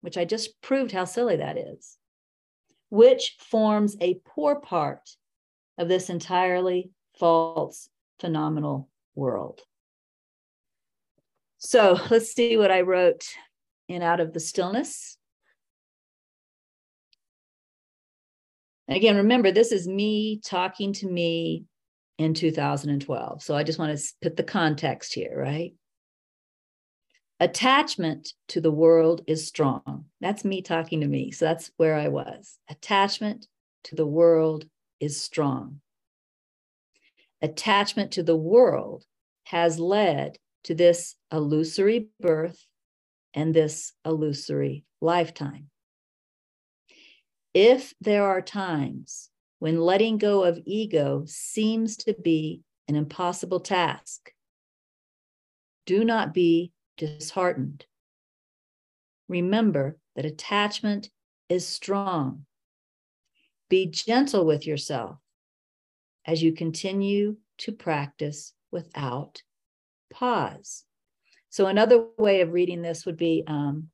[0.00, 1.98] which I just proved how silly that is,
[2.88, 5.10] which forms a poor part
[5.76, 9.60] of this entirely false, phenomenal world.
[11.58, 13.26] So let's see what I wrote
[13.88, 15.16] in out of the stillness.
[18.88, 21.64] Again, remember, this is me talking to me
[22.16, 23.42] in 2012.
[23.42, 25.74] So I just want to put the context here, right?
[27.40, 30.06] Attachment to the world is strong.
[30.20, 31.30] That's me talking to me.
[31.30, 32.58] So that's where I was.
[32.68, 33.46] Attachment
[33.84, 34.64] to the world
[34.98, 35.80] is strong.
[37.40, 39.04] Attachment to the world
[39.44, 42.66] has led to this illusory birth
[43.34, 45.70] and this illusory lifetime.
[47.54, 54.32] If there are times when letting go of ego seems to be an impossible task,
[55.86, 57.86] do not be disheartened.
[59.28, 61.08] Remember that attachment
[61.48, 62.44] is strong.
[63.70, 65.18] Be gentle with yourself
[66.26, 69.42] as you continue to practice without
[70.12, 70.84] pause.
[71.50, 73.88] So, another way of reading this would be um,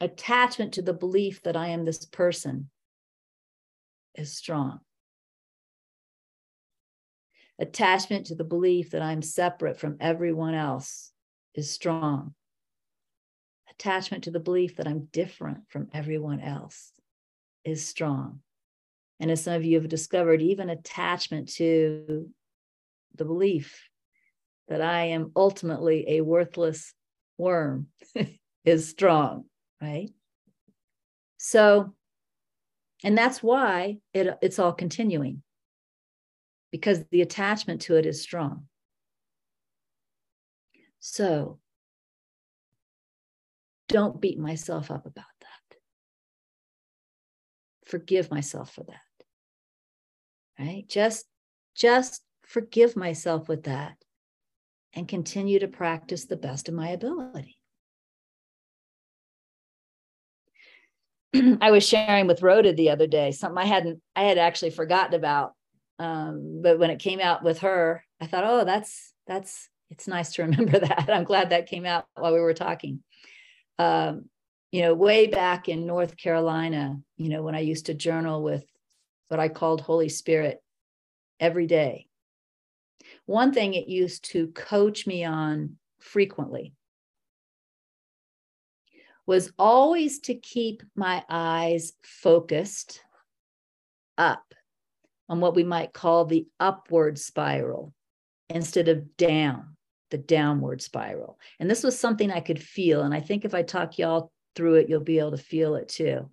[0.00, 2.70] attachment to the belief that I am this person
[4.14, 4.80] is strong.
[7.58, 11.12] Attachment to the belief that I'm separate from everyone else
[11.58, 12.34] is strong.
[13.70, 16.92] Attachment to the belief that I'm different from everyone else
[17.64, 18.40] is strong.
[19.20, 22.30] And as some of you have discovered, even attachment to
[23.16, 23.88] the belief
[24.68, 26.94] that I am ultimately a worthless
[27.36, 27.88] worm
[28.64, 29.44] is strong,
[29.82, 30.10] right?
[31.38, 31.94] So,
[33.02, 35.42] and that's why it, it's all continuing
[36.70, 38.67] because the attachment to it is strong.
[41.00, 41.58] So,
[43.88, 45.76] don't beat myself up about that.
[47.86, 48.96] Forgive myself for that.
[50.58, 50.84] Right?
[50.88, 51.26] Just
[51.74, 53.96] just forgive myself with that
[54.94, 57.56] and continue to practice the best of my ability.
[61.60, 65.14] I was sharing with Rhoda the other day something I hadn't I had actually forgotten
[65.14, 65.52] about.
[65.98, 70.34] Um, but when it came out with her, I thought, oh, that's that's it's nice
[70.34, 71.08] to remember that.
[71.08, 73.02] I'm glad that came out while we were talking.
[73.78, 74.26] Um,
[74.70, 78.64] you know, way back in North Carolina, you know, when I used to journal with
[79.28, 80.62] what I called Holy Spirit
[81.40, 82.06] every day.
[83.26, 86.74] One thing it used to coach me on frequently
[89.26, 93.02] was always to keep my eyes focused
[94.16, 94.54] up
[95.28, 97.92] on what we might call the upward spiral
[98.48, 99.76] instead of down,
[100.10, 101.38] the downward spiral.
[101.60, 103.02] And this was something I could feel.
[103.02, 105.88] And I think if I talk y'all through it, you'll be able to feel it
[105.88, 106.30] too.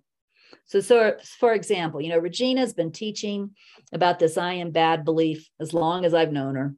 [0.66, 3.50] So, so for example, you know, Regina's been teaching
[3.92, 6.74] about this I am bad belief as long as I've known her.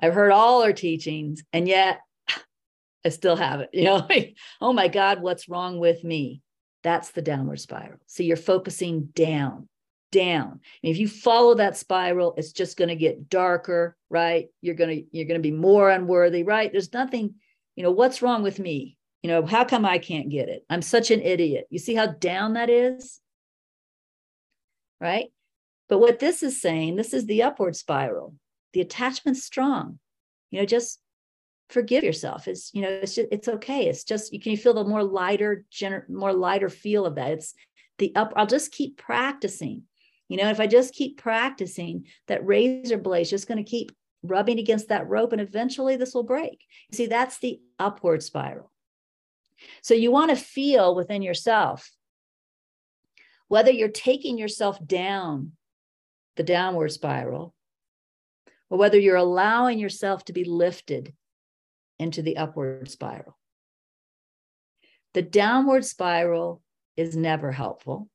[0.00, 2.00] I've heard all her teachings, and yet
[3.04, 3.70] I still have it.
[3.72, 4.08] You know,
[4.60, 6.42] oh my God, what's wrong with me?
[6.82, 7.98] That's the downward spiral.
[8.06, 9.68] So you're focusing down,
[10.12, 10.60] down.
[10.82, 14.48] And if you follow that spiral, it's just going to get darker, right?
[14.60, 16.70] You're going to you're going to be more unworthy, right?
[16.70, 17.34] There's nothing,
[17.74, 18.96] you know, what's wrong with me?
[19.24, 20.64] You know, how come I can't get it?
[20.70, 21.66] I'm such an idiot.
[21.70, 23.20] You see how down that is?
[25.00, 25.32] Right?
[25.88, 28.36] But what this is saying, this is the upward spiral.
[28.72, 29.98] The attachment's strong.
[30.50, 31.00] You know, just
[31.72, 34.74] forgive yourself it's you know it's just, it's okay it's just you can you feel
[34.74, 37.54] the more lighter gener- more lighter feel of that it's
[37.96, 39.82] the up i'll just keep practicing
[40.32, 43.92] you know if i just keep practicing that razor blade is just going to keep
[44.24, 48.70] rubbing against that rope and eventually this will break see that's the upward spiral
[49.82, 51.90] so you want to feel within yourself
[53.48, 55.52] whether you're taking yourself down
[56.36, 57.54] the downward spiral
[58.70, 61.12] or whether you're allowing yourself to be lifted
[61.98, 63.38] into the upward spiral.
[65.12, 66.62] The downward spiral
[66.96, 68.08] is never helpful.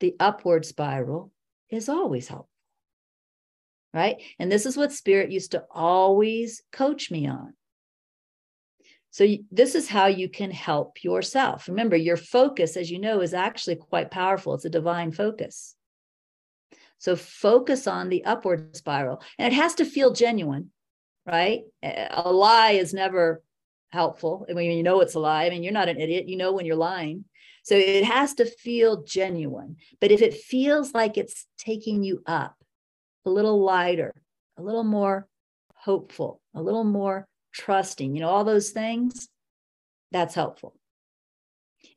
[0.00, 1.32] The upward spiral
[1.68, 2.48] is always helpful.
[3.92, 4.22] Right.
[4.38, 7.54] And this is what spirit used to always coach me on.
[9.12, 11.66] So, this is how you can help yourself.
[11.66, 14.54] Remember, your focus, as you know, is actually quite powerful.
[14.54, 15.74] It's a divine focus.
[16.98, 20.70] So, focus on the upward spiral, and it has to feel genuine
[21.26, 21.62] right?
[21.82, 23.42] A lie is never
[23.90, 24.46] helpful.
[24.48, 25.46] I mean, you know it's a lie.
[25.46, 26.28] I mean, you're not an idiot.
[26.28, 27.24] You know when you're lying.
[27.62, 29.76] So it has to feel genuine.
[30.00, 32.56] But if it feels like it's taking you up
[33.24, 34.14] a little lighter,
[34.58, 35.28] a little more
[35.74, 39.28] hopeful, a little more trusting, you know, all those things,
[40.12, 40.74] that's helpful.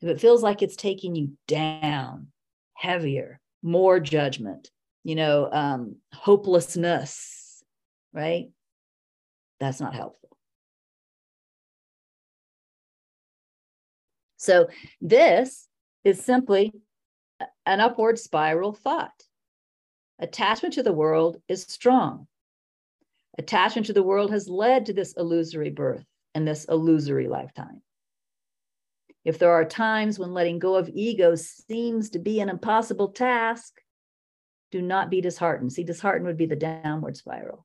[0.00, 2.28] If it feels like it's taking you down,
[2.74, 4.70] heavier, more judgment,
[5.02, 7.62] you know, um, hopelessness,
[8.12, 8.48] right?
[9.60, 10.23] That's not helpful.
[14.44, 14.68] So
[15.00, 15.66] this
[16.04, 16.72] is simply
[17.64, 19.14] an upward spiral thought.
[20.18, 22.26] Attachment to the world is strong.
[23.38, 27.80] Attachment to the world has led to this illusory birth and this illusory lifetime.
[29.24, 33.80] If there are times when letting go of ego seems to be an impossible task,
[34.70, 35.72] do not be disheartened.
[35.72, 37.64] See, disheartened would be the downward spiral.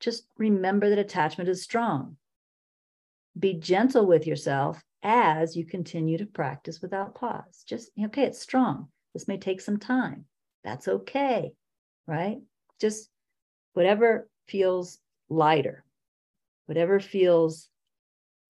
[0.00, 2.16] Just remember that attachment is strong.
[3.38, 7.62] Be gentle with yourself as you continue to practice without pause.
[7.68, 8.88] Just, okay, it's strong.
[9.12, 10.24] This may take some time.
[10.64, 11.52] That's okay,
[12.06, 12.38] right?
[12.80, 13.10] Just
[13.74, 14.98] whatever feels
[15.28, 15.84] lighter,
[16.66, 17.68] whatever feels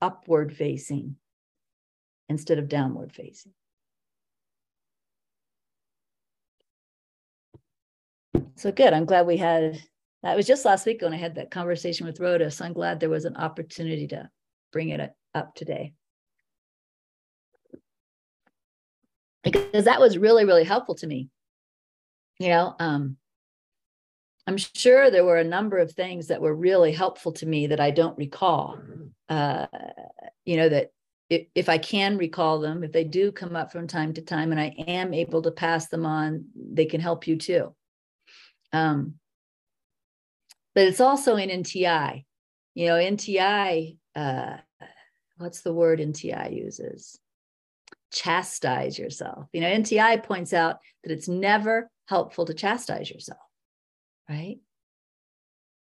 [0.00, 1.16] upward facing
[2.28, 3.52] instead of downward facing.
[8.57, 8.92] So good.
[8.92, 9.78] I'm glad we had
[10.22, 12.50] that was just last week when I had that conversation with Rhoda.
[12.50, 14.30] So I'm glad there was an opportunity to
[14.72, 15.92] bring it up today.
[19.45, 21.28] Because that was really, really helpful to me.
[22.38, 23.16] You know, um,
[24.47, 27.80] I'm sure there were a number of things that were really helpful to me that
[27.80, 28.78] I don't recall.
[29.28, 29.66] Uh,
[30.45, 30.92] you know, that
[31.30, 34.51] if, if I can recall them, if they do come up from time to time
[34.51, 37.74] and I am able to pass them on, they can help you too.
[38.72, 39.14] Um,
[40.74, 42.24] but it's also in NTI.
[42.74, 44.57] You know, NTI, uh,
[45.38, 47.18] what's the word NTI uses?
[48.14, 49.48] Chastise yourself.
[49.52, 53.40] You know, NTI points out that it's never helpful to chastise yourself,
[54.28, 54.58] right?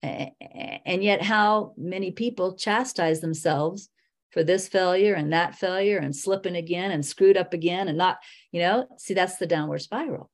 [0.03, 3.89] And yet, how many people chastise themselves
[4.31, 8.19] for this failure and that failure and slipping again and screwed up again and not,
[8.53, 10.31] you know, see, that's the downward spiral.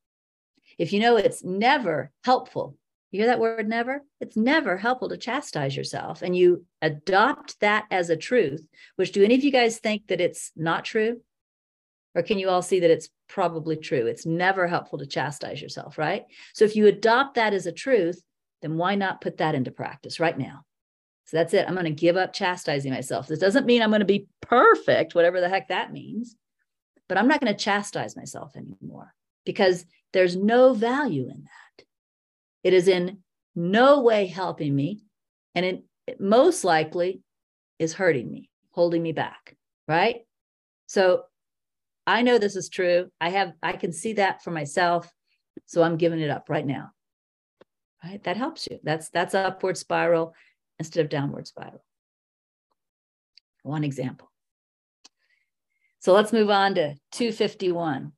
[0.79, 2.77] If you know it's never helpful,
[3.11, 4.03] you hear that word never?
[4.21, 8.67] It's never helpful to chastise yourself and you adopt that as a truth,
[8.97, 11.21] which do any of you guys think that it's not true?
[12.15, 14.07] Or can you all see that it's probably true?
[14.07, 16.25] It's never helpful to chastise yourself, right?
[16.55, 18.23] So if you adopt that as a truth,
[18.61, 20.65] then why not put that into practice right now?
[21.27, 21.65] So that's it.
[21.67, 23.27] I'm going to give up chastising myself.
[23.27, 26.37] This doesn't mean I'm going to be perfect, whatever the heck that means,
[27.09, 29.15] but I'm not going to chastise myself anymore
[29.47, 31.85] because there's no value in that.
[32.63, 33.19] It is in
[33.55, 35.03] no way helping me.
[35.55, 37.23] And it, it most likely
[37.79, 39.57] is hurting me, holding me back.
[39.89, 40.21] Right.
[40.87, 41.25] So
[42.07, 43.11] I know this is true.
[43.21, 45.11] I have, I can see that for myself.
[45.67, 46.91] So I'm giving it up right now.
[48.05, 48.23] Right.
[48.25, 48.81] That helps you.
[48.83, 50.35] That's, that's upward spiral
[50.79, 51.85] instead of downward spiral.
[53.63, 54.29] One example.
[56.01, 58.13] So let's move on to 251.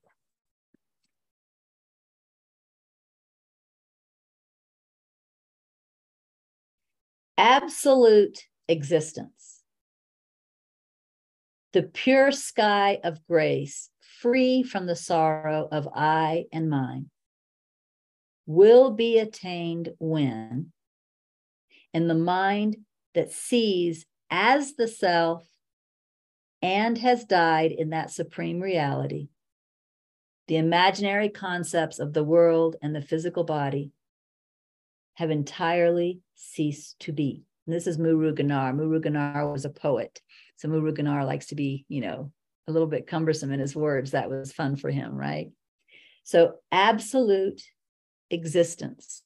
[7.36, 9.53] Absolute existence.
[11.74, 17.10] The pure sky of grace, free from the sorrow of I and mine,
[18.46, 20.70] will be attained when
[21.92, 22.76] in the mind
[23.14, 25.48] that sees as the self
[26.62, 29.30] and has died in that supreme reality,
[30.46, 33.90] the imaginary concepts of the world and the physical body
[35.14, 37.42] have entirely ceased to be.
[37.66, 38.72] And this is Muruganar.
[38.72, 40.20] Muruganar was a poet.
[40.56, 42.32] So Muruganar likes to be, you know,
[42.66, 44.12] a little bit cumbersome in his words.
[44.12, 45.50] That was fun for him, right?
[46.22, 47.62] So absolute
[48.30, 49.22] existence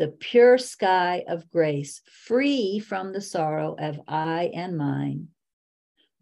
[0.00, 5.28] the pure sky of grace, free from the sorrow of I and mine,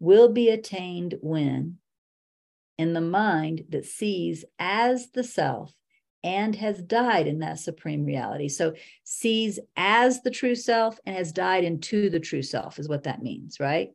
[0.01, 1.77] will be attained when,
[2.77, 5.73] in the mind that sees as the self
[6.23, 8.49] and has died in that supreme reality.
[8.49, 13.03] So, sees as the true self and has died into the true self, is what
[13.03, 13.89] that means, right?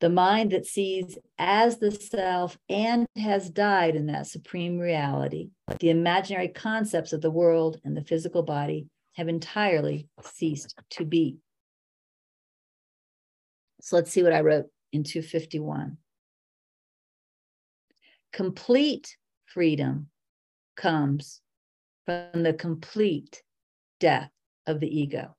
[0.00, 5.90] the mind that sees as the self and has died in that supreme reality, the
[5.90, 11.36] imaginary concepts of the world and the physical body have entirely ceased to be.
[13.82, 15.98] So let's see what I wrote in 251.
[18.32, 20.08] Complete freedom
[20.76, 21.40] comes
[22.06, 23.42] from the complete
[23.98, 24.30] death
[24.66, 25.36] of the ego.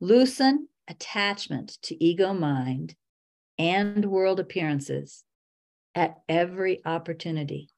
[0.00, 2.94] Loosen attachment to ego mind
[3.58, 5.24] and world appearances
[5.94, 7.68] at every opportunity.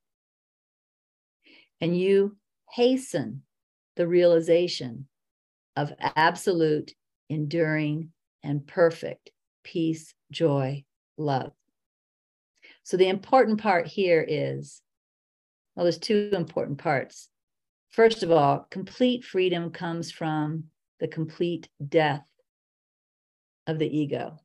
[1.80, 2.36] And you
[2.70, 3.42] hasten
[3.96, 5.07] the realization
[5.76, 6.94] of absolute,
[7.28, 8.11] enduring,
[8.42, 9.30] and perfect
[9.64, 10.84] peace, joy,
[11.16, 11.52] love.
[12.85, 14.80] So, the important part here is
[15.74, 17.28] well, there's two important parts.
[17.91, 20.64] First of all, complete freedom comes from
[21.01, 22.26] the complete death
[23.66, 24.39] of the ego.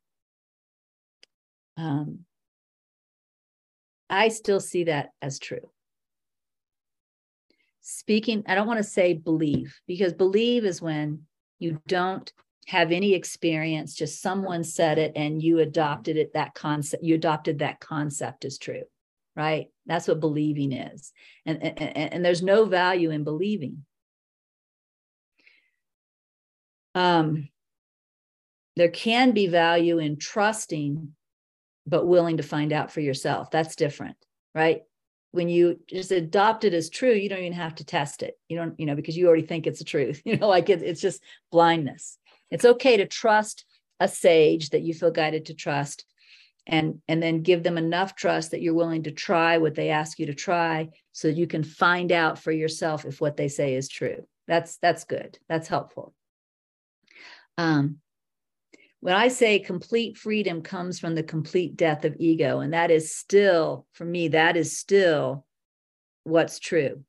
[1.76, 2.20] Um,
[4.08, 5.70] I still see that as true.
[7.80, 11.22] Speaking, I don't want to say believe because believe is when
[11.58, 12.30] you don't
[12.70, 17.58] have any experience, just someone said it and you adopted it, that concept, you adopted
[17.58, 18.84] that concept as true,
[19.34, 19.66] right?
[19.86, 21.12] That's what believing is.
[21.44, 23.84] And, and, and there's no value in believing.
[26.94, 27.48] Um,
[28.76, 31.12] there can be value in trusting,
[31.88, 33.50] but willing to find out for yourself.
[33.50, 34.16] That's different,
[34.54, 34.82] right?
[35.32, 38.38] When you just adopt it as true, you don't even have to test it.
[38.48, 40.22] You don't, you know, because you already think it's the truth.
[40.24, 42.16] You know, like it, it's just blindness.
[42.50, 43.64] It's okay to trust
[43.98, 46.04] a sage that you feel guided to trust
[46.66, 50.18] and and then give them enough trust that you're willing to try what they ask
[50.18, 53.74] you to try so that you can find out for yourself if what they say
[53.74, 54.26] is true.
[54.46, 55.38] That's that's good.
[55.48, 56.14] That's helpful.
[57.58, 57.98] Um,
[59.00, 63.14] when I say complete freedom comes from the complete death of ego, and that is
[63.14, 65.46] still, for me, that is still
[66.24, 67.02] what's true.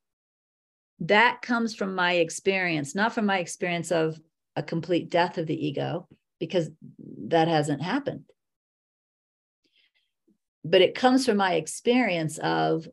[1.01, 4.19] That comes from my experience, not from my experience of
[4.55, 6.07] a complete death of the ego,
[6.39, 6.69] because
[7.27, 8.25] that hasn't happened.
[10.63, 12.87] But it comes from my experience of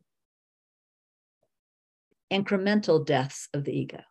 [2.31, 4.01] incremental deaths of the ego.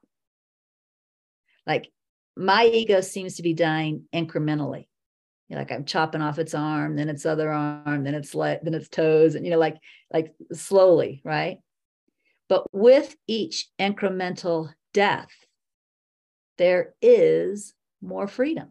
[1.67, 1.91] Like
[2.37, 4.87] my ego seems to be dying incrementally.
[5.51, 8.89] Like I'm chopping off its arm, then its other arm, then its leg, then its
[8.89, 9.79] toes, and you know, like
[10.13, 11.59] like slowly, right?
[12.49, 15.31] But with each incremental death,
[16.59, 18.69] there is more freedom.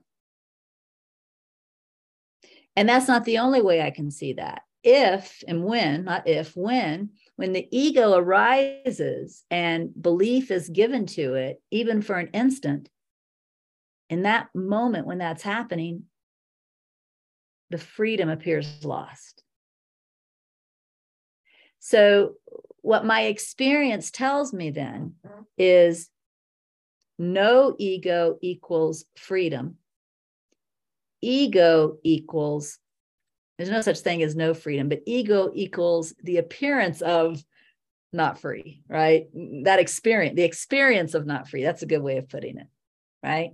[2.75, 4.61] And that's not the only way I can see that.
[4.83, 11.33] If and when, not if, when, when the ego arises and belief is given to
[11.33, 12.89] it, even for an instant,
[14.09, 16.03] in that moment when that's happening,
[17.69, 19.43] the freedom appears lost.
[21.79, 22.35] So,
[22.81, 25.15] what my experience tells me then
[25.57, 26.09] is
[27.17, 29.77] no ego equals freedom.
[31.21, 32.77] Ego equals,
[33.57, 37.43] there's no such thing as no freedom, but ego equals the appearance of
[38.13, 39.27] not free, right?
[39.63, 41.63] That experience, the experience of not free.
[41.63, 42.67] That's a good way of putting it,
[43.23, 43.51] right?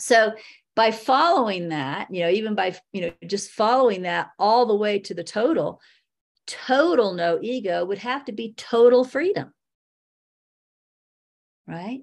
[0.00, 0.32] So
[0.74, 4.98] by following that, you know, even by, you know, just following that all the way
[5.00, 5.80] to the total,
[6.46, 9.52] total no ego would have to be total freedom.
[11.72, 12.02] Right.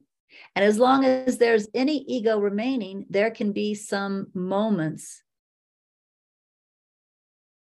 [0.55, 5.21] And as long as there's any ego remaining, there can be some moments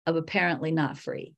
[0.06, 1.34] of apparently not free.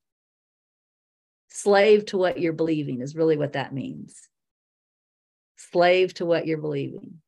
[1.48, 4.28] Slave to what you're believing is really what that means.
[5.56, 7.20] Slave to what you're believing.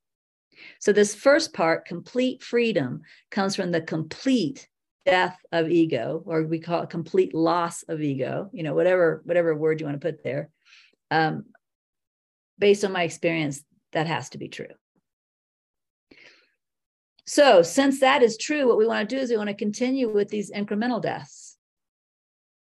[0.79, 4.69] So, this first part, complete freedom, comes from the complete
[5.07, 9.57] death of ego, or we call it complete loss of ego, you know, whatever, whatever
[9.57, 10.51] word you want to put there.
[11.11, 11.47] Um,
[12.61, 14.67] based on my experience, that has to be true.
[17.27, 20.09] So, since that is true, what we want to do is we want to continue
[20.09, 21.57] with these incremental deaths,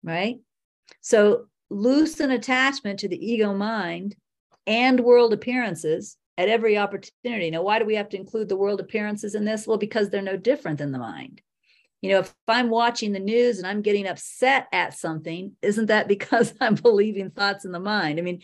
[0.03, 0.37] right?
[1.01, 4.15] So, loosen attachment to the ego mind
[4.67, 7.51] and world appearances at every opportunity.
[7.51, 9.67] Now, why do we have to include the world appearances in this?
[9.67, 11.41] Well, because they're no different than the mind.
[12.01, 16.07] You know, if I'm watching the news and I'm getting upset at something, isn't that
[16.07, 18.19] because I'm believing thoughts in the mind?
[18.19, 18.41] I mean,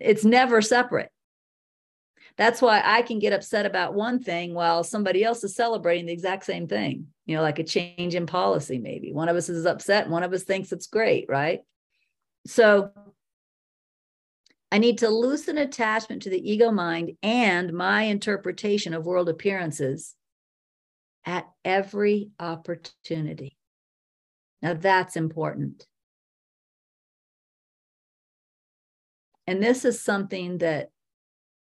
[0.00, 1.10] it's never separate.
[2.36, 6.12] That's why I can get upset about one thing while somebody else is celebrating the
[6.12, 9.12] exact same thing, you know, like a change in policy, maybe.
[9.12, 11.62] One of us is upset, one of us thinks it's great, right?
[12.46, 12.92] So
[14.70, 20.14] I need to loosen attachment to the ego mind and my interpretation of world appearances
[21.28, 23.56] at every opportunity.
[24.62, 25.86] Now that's important.
[29.46, 30.90] And this is something that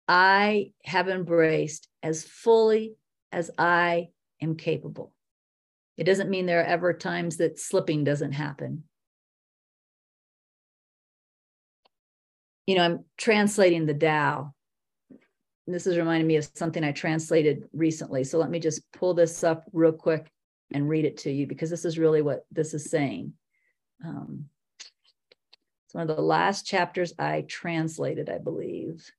[0.08, 2.93] I have embraced as fully
[3.32, 4.10] as I
[4.41, 5.14] am capable.
[5.97, 8.84] It doesn't mean there are ever times that slipping doesn't happen.
[12.70, 14.54] you know, I'm translating the Tao.
[15.72, 18.24] This is reminding me of something I translated recently.
[18.24, 20.32] So let me just pull this up real quick
[20.72, 23.34] and read it to you because this is really what this is saying.
[24.04, 24.46] Um,
[25.86, 29.12] it's one of the last chapters I translated, I believe.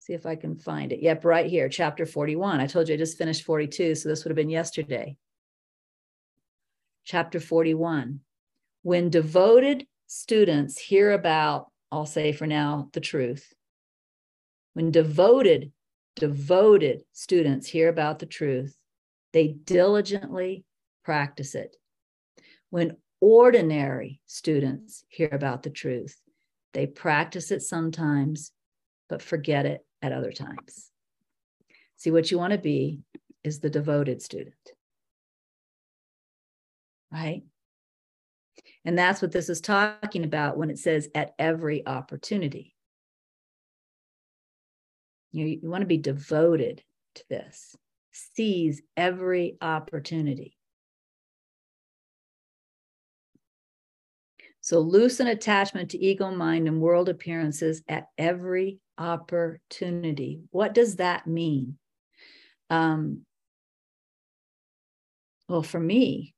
[0.00, 1.02] See if I can find it.
[1.02, 2.60] Yep, right here, chapter 41.
[2.60, 5.16] I told you I just finished 42, so this would have been yesterday.
[7.04, 8.20] Chapter 41.
[8.82, 13.52] When devoted students hear about, I'll say for now, the truth,
[14.78, 15.72] when devoted,
[16.14, 18.78] devoted students hear about the truth,
[19.32, 20.64] they diligently
[21.04, 21.74] practice it.
[22.70, 26.16] When ordinary students hear about the truth,
[26.74, 28.52] they practice it sometimes,
[29.08, 30.92] but forget it at other times.
[31.96, 33.00] See, what you want to be
[33.42, 34.54] is the devoted student.
[37.10, 37.42] Right?
[38.84, 42.76] And that's what this is talking about when it says at every opportunity.
[45.32, 46.82] You, you want to be devoted
[47.16, 47.76] to this,
[48.12, 50.56] seize every opportunity.
[54.60, 60.40] So loosen attachment to ego mind and world appearances at every opportunity.
[60.50, 61.78] What does that mean?
[62.68, 63.24] Um,
[65.48, 66.34] well, for me,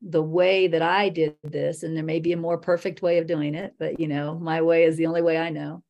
[0.00, 3.26] the way that I did this, and there may be a more perfect way of
[3.26, 5.82] doing it, but you know, my way is the only way I know.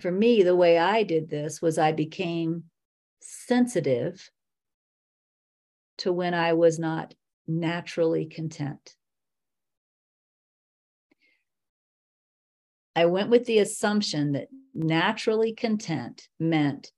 [0.00, 2.64] For me, the way I did this was I became
[3.20, 4.30] sensitive
[5.98, 7.14] to when I was not
[7.46, 8.94] naturally content.
[12.94, 16.92] I went with the assumption that naturally content meant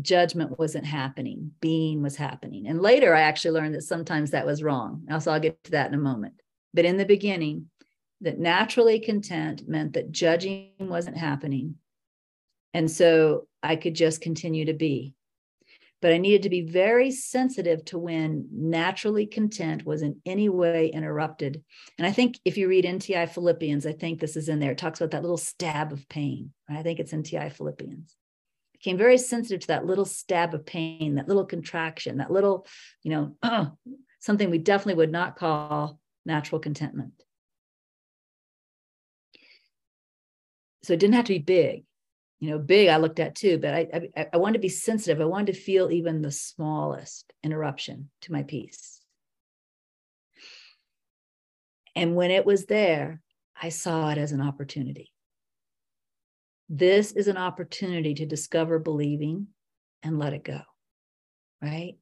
[0.00, 2.66] judgment wasn't happening, being was happening.
[2.66, 5.06] And later, I actually learned that sometimes that was wrong.
[5.10, 6.34] Also, I'll get to that in a moment.
[6.72, 7.66] But in the beginning,
[8.20, 11.76] that naturally content meant that judging wasn't happening.
[12.74, 15.14] And so I could just continue to be
[16.00, 20.88] but I needed to be very sensitive to when naturally content was in any way
[20.88, 21.62] interrupted.
[21.98, 24.72] And I think if you read NTI Philippians, I think this is in there.
[24.72, 26.52] It talks about that little stab of pain.
[26.68, 28.16] I think it's NTI Philippians.
[28.72, 32.66] Became very sensitive to that little stab of pain, that little contraction, that little,
[33.02, 33.72] you know,
[34.20, 37.12] something we definitely would not call natural contentment.
[40.82, 41.84] So it didn't have to be big
[42.40, 45.20] you know, big I looked at too, but I, I, I wanted to be sensitive.
[45.20, 49.00] I wanted to feel even the smallest interruption to my peace.
[51.94, 53.20] And when it was there,
[53.60, 55.12] I saw it as an opportunity.
[56.70, 59.48] This is an opportunity to discover believing
[60.02, 60.60] and let it go,
[61.60, 61.96] right?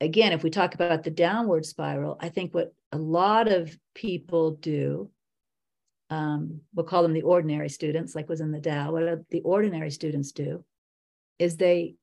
[0.00, 4.52] Again, if we talk about the downward spiral, I think what a lot of people
[4.52, 5.10] do
[6.10, 9.90] um, we'll call them the ordinary students, like was in the Tao, what the ordinary
[9.90, 10.64] students do
[11.38, 11.94] is they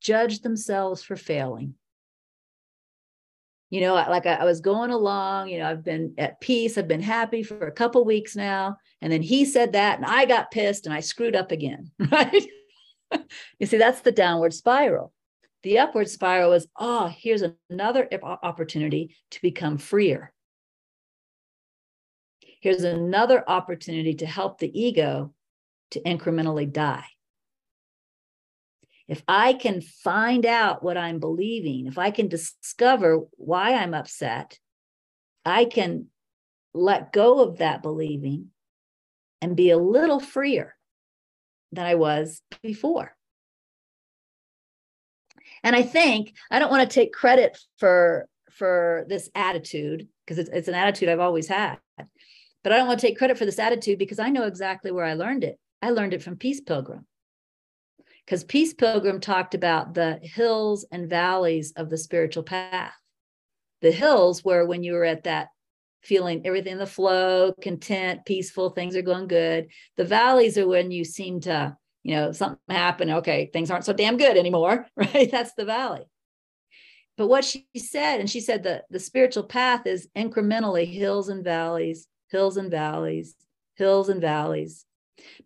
[0.00, 1.74] judge themselves for failing.
[3.70, 6.86] You know, like I, I was going along, you know, I've been at peace, I've
[6.86, 8.76] been happy for a couple weeks now.
[9.02, 12.46] And then he said that, and I got pissed and I screwed up again, right?
[13.58, 15.12] you see, that's the downward spiral.
[15.64, 20.33] The upward spiral is, oh, here's another opportunity to become freer
[22.64, 25.34] here's another opportunity to help the ego
[25.90, 27.04] to incrementally die.
[29.06, 34.58] If I can find out what I'm believing, if I can discover why I'm upset,
[35.44, 36.06] I can
[36.72, 38.48] let go of that believing
[39.42, 40.74] and be a little freer
[41.70, 43.14] than I was before.
[45.62, 50.50] And I think I don't want to take credit for for this attitude because it's,
[50.50, 51.76] it's an attitude I've always had.
[52.64, 55.04] But I don't want to take credit for this attitude because I know exactly where
[55.04, 55.58] I learned it.
[55.82, 57.06] I learned it from Peace Pilgrim.
[58.24, 62.94] Because Peace Pilgrim talked about the hills and valleys of the spiritual path.
[63.82, 65.48] The hills were when you were at that
[66.02, 69.68] feeling everything in the flow, content, peaceful, things are going good.
[69.98, 73.10] The valleys are when you seem to, you know, something happened.
[73.10, 75.30] Okay, things aren't so damn good anymore, right?
[75.30, 76.04] That's the valley.
[77.18, 81.44] But what she said, and she said that the spiritual path is incrementally hills and
[81.44, 83.34] valleys, hills and valleys,
[83.76, 84.84] hills and valleys.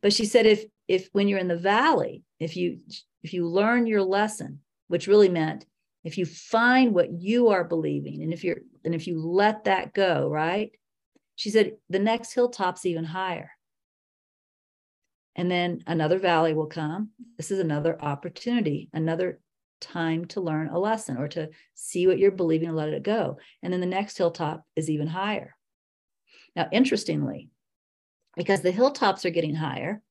[0.00, 2.80] But she said, if if when you're in the valley, if you
[3.22, 5.66] if you learn your lesson, which really meant
[6.04, 9.92] if you find what you are believing, and if you're and if you let that
[9.92, 10.70] go, right?
[11.36, 13.50] She said the next hilltop's even higher.
[15.36, 17.10] And then another valley will come.
[17.36, 19.38] This is another opportunity, another
[19.80, 23.38] time to learn a lesson or to see what you're believing and let it go.
[23.62, 25.54] And then the next hilltop is even higher.
[26.56, 27.50] Now, interestingly,
[28.36, 30.02] because the hilltops are getting higher,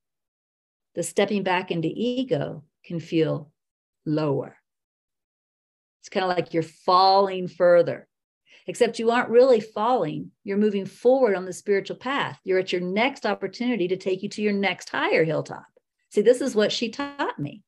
[0.95, 3.51] the stepping back into ego can feel
[4.05, 4.57] lower.
[6.01, 8.07] It's kind of like you're falling further,
[8.65, 10.31] except you aren't really falling.
[10.43, 12.39] You're moving forward on the spiritual path.
[12.43, 15.65] You're at your next opportunity to take you to your next higher hilltop.
[16.09, 17.63] See, this is what she taught me.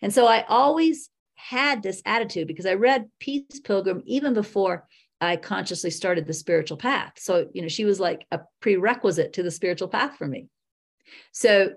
[0.00, 4.86] And so I always had this attitude because I read Peace Pilgrim even before
[5.22, 7.12] I consciously started the spiritual path.
[7.16, 10.48] So, you know, she was like a prerequisite to the spiritual path for me.
[11.30, 11.74] So,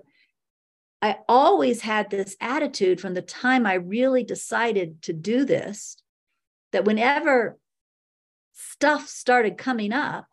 [1.00, 5.96] I always had this attitude from the time I really decided to do this
[6.72, 7.58] that whenever
[8.54, 10.26] stuff started coming up,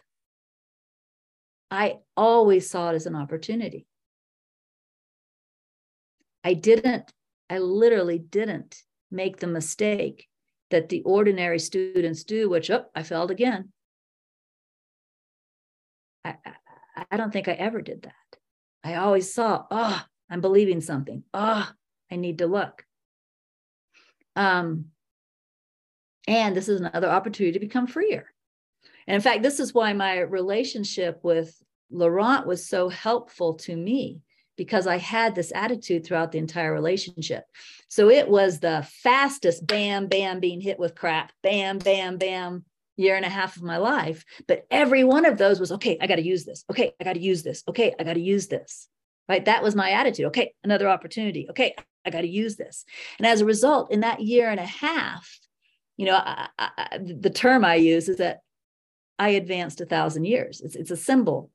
[1.70, 3.86] I always saw it as an opportunity.
[6.44, 7.12] I didn't,
[7.50, 10.28] I literally didn't make the mistake
[10.74, 13.70] that the ordinary students do, which, oh, I failed again.
[16.26, 18.40] I, I, I don't think I ever did that.
[18.84, 21.24] I always saw, oh, I'm believing something.
[21.32, 21.72] Oh,
[22.12, 22.84] I need to look.
[24.36, 24.86] Um,
[26.28, 28.26] and this is another opportunity to become freer.
[29.06, 31.56] And in fact, this is why my relationship with
[31.92, 34.22] Laurent was so helpful to me
[34.58, 37.46] because I had this attitude throughout the entire relationship.
[37.88, 42.66] So it was the fastest bam, bam, being hit with crap, bam, bam, bam,
[42.98, 44.24] year and a half of my life.
[44.48, 46.64] But every one of those was okay, I got to use this.
[46.70, 47.64] Okay, I got to use this.
[47.68, 48.88] Okay, I got to use this.
[49.30, 49.46] Right.
[49.46, 50.26] That was my attitude.
[50.28, 51.48] Okay, another opportunity.
[51.50, 51.76] Okay,
[52.06, 52.84] I got to use this.
[53.18, 55.40] And as a result, in that year and a half,
[55.96, 58.40] you know, I, I, the term I use is that
[59.18, 60.60] I advanced a thousand years.
[60.60, 61.52] It's, it's a symbol,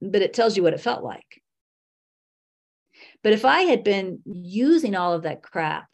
[0.00, 1.42] but it tells you what it felt like.
[3.24, 5.88] But if I had been using all of that crap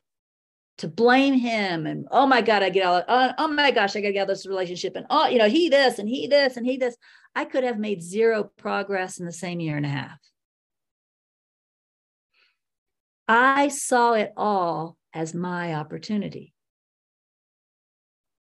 [0.79, 4.01] to blame him and oh my god, I get all oh, oh my gosh, I
[4.01, 6.27] got to get out of this relationship and oh you know he this and he
[6.27, 6.97] this and he this,
[7.37, 10.19] I could have made zero progress in the same year and a half.
[13.29, 16.53] I saw it all as my opportunity.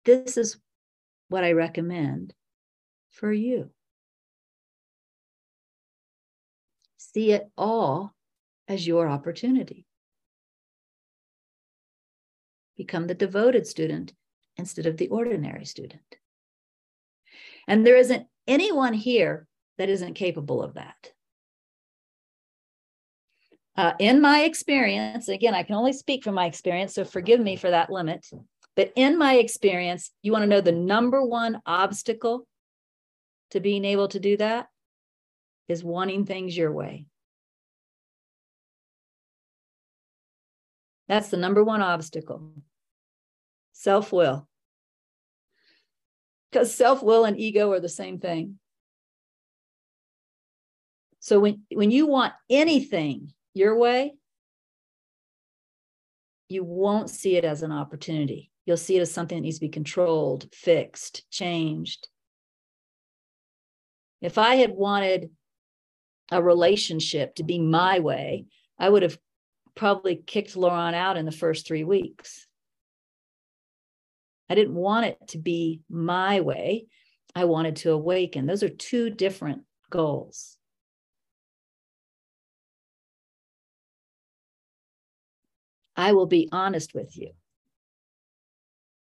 [0.05, 0.59] This is
[1.29, 2.35] what I recommend
[3.11, 3.71] for you.
[6.99, 8.16] See it all
[8.69, 9.87] as your opportunity.
[12.77, 14.13] Become the devoted student
[14.57, 16.03] instead of the ordinary student.
[17.69, 19.47] And there isn't anyone here
[19.79, 21.13] that isn't capable of that.
[23.77, 27.57] Uh, in my experience, again, I can only speak from my experience, so forgive me
[27.57, 28.27] for that limit.
[28.75, 32.47] But in my experience, you want to know the number one obstacle
[33.51, 34.69] to being able to do that
[35.69, 37.07] is wanting things your way.
[41.09, 42.53] That's the number one obstacle
[43.77, 44.49] self will.
[46.51, 48.59] Because self will and ego are the same thing.
[51.21, 54.15] So when, when you want anything your way,
[56.49, 58.51] you won't see it as an opportunity.
[58.65, 62.09] You'll see it as something that needs to be controlled, fixed, changed.
[64.21, 65.31] If I had wanted
[66.31, 68.47] a relationship to be my way,
[68.79, 69.19] I would have
[69.77, 72.47] probably kicked Laurent out in the first three weeks.
[74.49, 76.87] I didn't want it to be my way.
[77.35, 78.47] I wanted to awaken.
[78.47, 80.57] Those are two different goals.
[85.97, 87.31] I will be honest with you.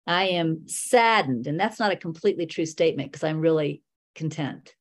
[0.08, 3.82] I am saddened, and that's not a completely true statement because I'm really
[4.14, 4.76] content,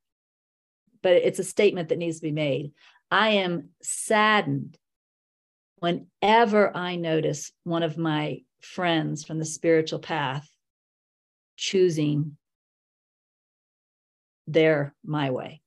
[1.02, 2.72] but it's a statement that needs to be made.
[3.10, 4.76] I am saddened
[5.78, 10.48] whenever I notice one of my friends from the spiritual path
[11.56, 12.36] choosing
[14.46, 15.62] their my way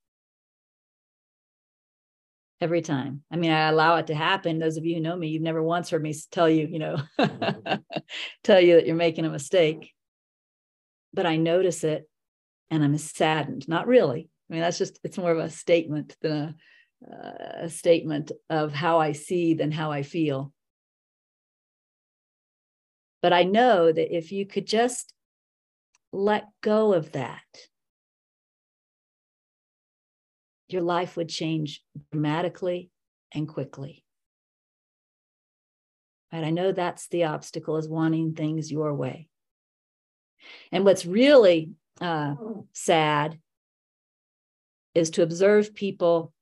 [2.60, 3.24] every time.
[3.32, 4.60] I mean, I allow it to happen.
[4.60, 6.98] Those of you who know me, you've never once heard me tell you, you know,
[8.44, 9.94] tell you that you're making a mistake.
[11.14, 12.10] But I notice it
[12.70, 13.68] and I'm saddened.
[13.68, 14.30] Not really.
[14.50, 16.56] I mean, that's just, it's more of a statement than a,
[17.06, 20.54] a statement of how I see than how I feel.
[23.22, 25.14] But I know that if you could just
[26.12, 27.44] let go of that,
[30.70, 32.90] your life would change dramatically
[33.34, 34.04] and quickly.
[36.32, 36.44] Right?
[36.44, 39.28] I know that's the obstacle is wanting things your way.
[40.72, 41.72] And what's really
[42.02, 42.36] uh,
[42.74, 43.40] sad
[44.94, 46.34] is to observe people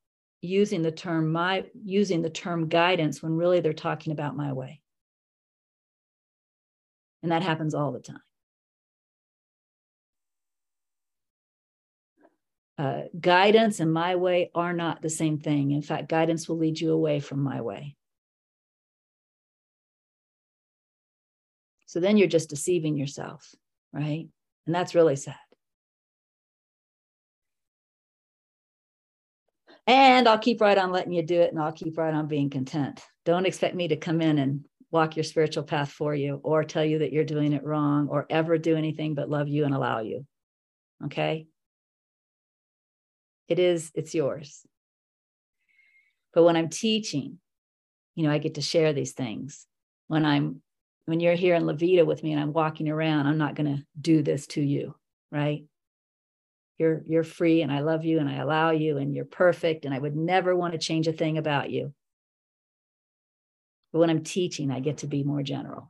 [0.46, 4.82] using the term my using the term guidance when really they're talking about my way.
[7.24, 8.20] And that happens all the time.
[12.78, 15.72] Uh, guidance and my way are not the same thing.
[15.72, 17.96] In fact guidance will lead you away from my way.
[21.86, 23.56] So then you're just deceiving yourself
[23.96, 24.28] right?
[24.66, 25.36] And that's really sad
[29.88, 32.50] And I'll keep right on letting you do it and I'll keep right on being
[32.50, 33.04] content.
[33.24, 36.84] Don't expect me to come in and walk your spiritual path for you or tell
[36.86, 40.00] you that you're doing it wrong or ever do anything but love you and allow
[40.00, 40.26] you.
[41.06, 41.48] Okay?
[43.48, 44.66] It is, it's yours.
[46.34, 47.40] But when I'm teaching,
[48.16, 49.68] you know, I get to share these things.
[50.08, 50.62] When I'm
[51.06, 53.78] when you're here in La Vida with me and I'm walking around, I'm not going
[53.78, 54.96] to do this to you,
[55.32, 55.66] right?
[56.78, 59.94] You're you're free and I love you and I allow you and you're perfect and
[59.94, 61.94] I would never want to change a thing about you.
[63.94, 65.90] But when I'm teaching, I get to be more general.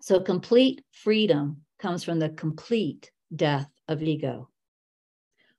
[0.00, 4.48] So complete freedom comes from the complete death of ego.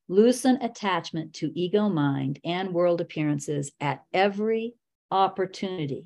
[0.08, 4.74] Loosen attachment to ego mind and world appearances at every
[5.12, 6.06] opportunity,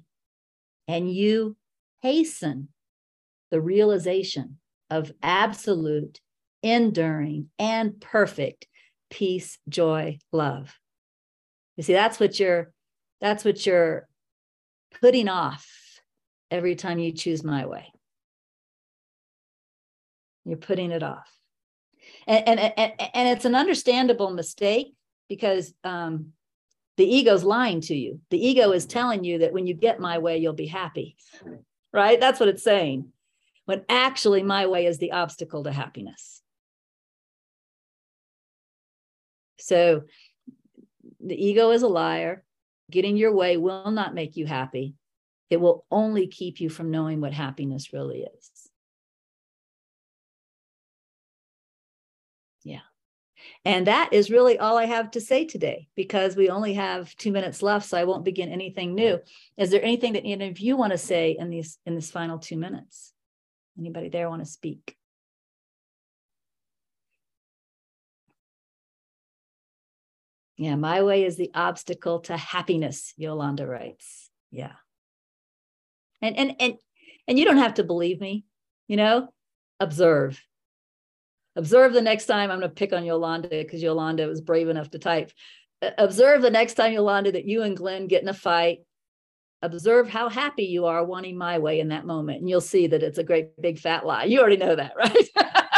[0.87, 1.55] and you
[2.01, 2.69] hasten
[3.49, 4.57] the realization
[4.93, 6.21] of absolute,
[6.61, 8.67] enduring, and perfect
[9.09, 10.73] peace, joy, love.
[11.77, 12.71] You see, that's what you're
[13.19, 14.07] that's what you're
[15.01, 15.67] putting off
[16.51, 17.91] every time you choose my way.
[20.45, 21.31] You're putting it off.
[22.27, 24.93] And, and, and, and it's an understandable mistake
[25.29, 26.33] because um,
[26.97, 28.19] the ego's lying to you.
[28.29, 31.15] The ego is telling you that when you get my way, you'll be happy.
[31.93, 32.19] Right?
[32.19, 33.11] That's what it's saying.
[33.65, 36.41] When actually, my way is the obstacle to happiness.
[39.57, 40.03] So
[41.25, 42.43] the ego is a liar.
[42.91, 44.95] Getting your way will not make you happy.
[45.49, 48.69] It will only keep you from knowing what happiness really is.
[52.63, 52.79] Yeah.
[53.65, 57.31] And that is really all I have to say today because we only have two
[57.31, 59.19] minutes left, so I won't begin anything new.
[59.57, 62.39] Is there anything that any of you want to say in these in this final
[62.39, 63.12] two minutes?
[63.77, 64.95] Anybody there want to speak?
[70.57, 74.29] Yeah, my way is the obstacle to happiness, Yolanda writes.
[74.51, 74.73] Yeah.
[76.21, 76.73] And and and
[77.27, 78.45] and you don't have to believe me,
[78.87, 79.29] you know,
[79.79, 80.41] observe
[81.55, 84.89] observe the next time i'm going to pick on yolanda because yolanda was brave enough
[84.89, 85.31] to type
[85.97, 88.79] observe the next time yolanda that you and glenn get in a fight
[89.63, 93.01] observe how happy you are wanting my way in that moment and you'll see that
[93.01, 94.25] it's a great big fat lie.
[94.25, 95.29] You already know that right?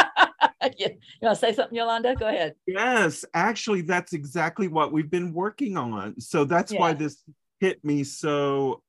[0.78, 2.16] You, you want to say something yolanda?
[2.16, 2.56] Go ahead.
[2.66, 6.20] Yes actually that's exactly what we've been working on.
[6.20, 6.80] So that's yeah.
[6.80, 7.22] why this
[7.60, 8.82] hit me so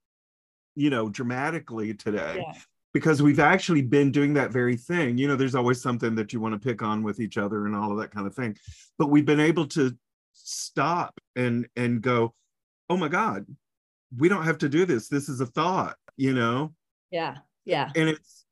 [0.76, 2.60] you know dramatically today yeah.
[2.94, 5.20] because we've actually been doing that very thing.
[5.20, 7.76] You know, there's always something that you want to pick on with each other and
[7.76, 8.58] all of that kind of thing.
[8.98, 9.96] But we've been able to
[10.34, 12.34] stop and and go,
[12.90, 13.46] "Oh my god,
[14.16, 15.08] we don't have to do this.
[15.08, 16.74] This is a thought," you know?
[17.12, 17.38] Yeah.
[17.66, 17.92] Yeah.
[17.96, 18.46] And it's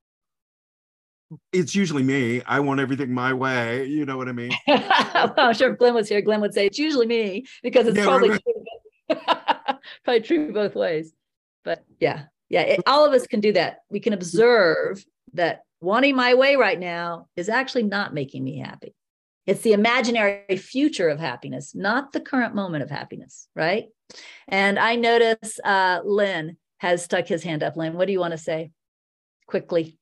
[1.51, 2.41] it's usually me.
[2.45, 3.85] I want everything my way.
[3.85, 4.51] You know what I mean?
[4.67, 7.97] well, I'm sure if Glenn was here, Glenn would say it's usually me because it's
[7.97, 8.41] yeah, probably right.
[8.43, 9.17] true.
[10.03, 11.13] probably true both ways.
[11.63, 15.03] But yeah, yeah it, all of us can do that we can observe
[15.33, 18.95] that wanting my way right now is actually not making me happy
[19.45, 23.87] it's the imaginary future of happiness not the current moment of happiness right
[24.47, 27.75] and i notice uh, lynn has stuck his hand up.
[27.77, 28.71] Lynn what do you want to say
[29.47, 29.97] quickly?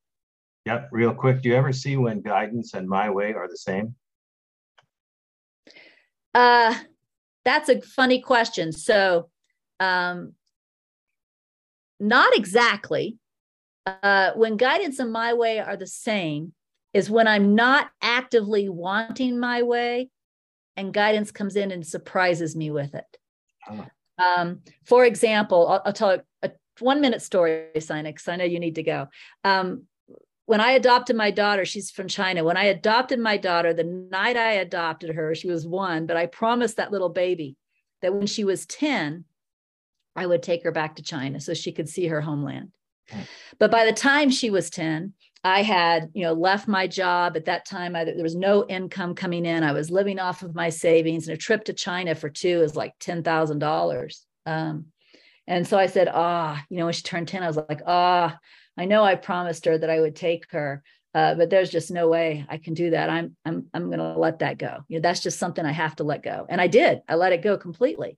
[0.65, 1.41] Yep real quick.
[1.41, 3.95] Do you ever see when guidance and my way are the same?
[6.33, 6.75] Uh
[7.45, 8.71] that's a funny question.
[8.71, 9.29] So
[9.79, 10.33] um
[11.99, 13.17] not exactly.
[13.85, 16.53] Uh, when guidance and my way are the same,
[16.93, 20.09] is when I'm not actively wanting my way
[20.77, 23.17] and guidance comes in and surprises me with it.
[24.17, 28.45] Um, for example, I'll, I'll, tell a, a, one minute story, Sina, because I know
[28.45, 29.07] you need to go.
[29.43, 29.83] Um,
[30.45, 32.43] when I adopted my daughter, she's from China.
[32.43, 36.25] When I adopted my daughter, the night I adopted her, she was one, but I
[36.25, 37.55] promised that little baby
[38.01, 39.23] that when she was 10,
[40.15, 42.71] I would take her back to China so she could see her homeland.
[43.57, 47.45] But by the time she was 10, I had, you know, left my job at
[47.45, 47.95] that time.
[47.95, 49.63] I, there was no income coming in.
[49.63, 52.75] I was living off of my savings, and a trip to China for two is
[52.75, 54.25] like ten thousand um, dollars.
[54.45, 58.37] And so I said, ah, you know, when she turned ten, I was like, ah,
[58.77, 60.81] I know I promised her that I would take her,
[61.13, 63.09] uh, but there's just no way I can do that.
[63.09, 64.79] I'm, I'm, I'm going to let that go.
[64.87, 67.01] You know, that's just something I have to let go, and I did.
[67.09, 68.17] I let it go completely.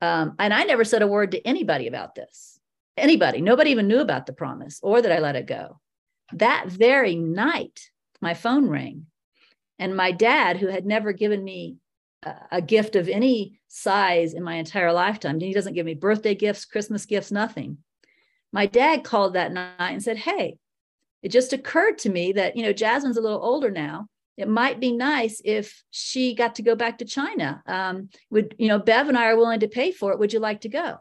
[0.00, 2.58] Um, and I never said a word to anybody about this.
[2.96, 5.78] Anybody, nobody even knew about the promise or that I let it go.
[6.32, 9.06] That very night, my phone rang.
[9.78, 11.76] And my dad, who had never given me
[12.50, 16.64] a, gift of any size in my entire lifetime, he doesn't give me birthday gifts,
[16.64, 17.78] Christmas gifts, nothing.
[18.52, 20.58] My dad called that night and said, Hey,
[21.22, 24.08] it just occurred to me that, you know, Jasmine's a little older now
[24.38, 27.60] it might be nice if she got to go back to China.
[27.66, 30.18] Um, would you know, Bev and I are willing to pay for it.
[30.20, 30.98] Would you like to go?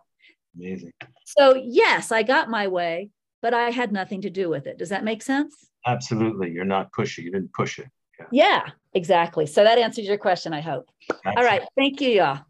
[0.56, 0.92] Amazing.
[1.24, 3.12] So yes, I got my way,
[3.42, 4.78] but I had nothing to do with it.
[4.78, 5.70] Does that make sense?
[5.86, 6.52] Absolutely.
[6.52, 7.26] You're not pushing.
[7.26, 7.88] You didn't push it.
[8.20, 9.46] Yeah, yeah exactly.
[9.46, 10.90] So that answers your question, I hope.
[11.26, 11.64] All right.
[11.76, 12.42] Thank you, y'all.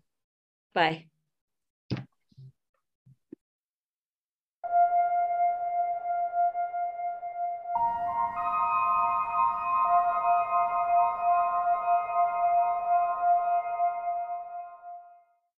[0.73, 1.06] Bye.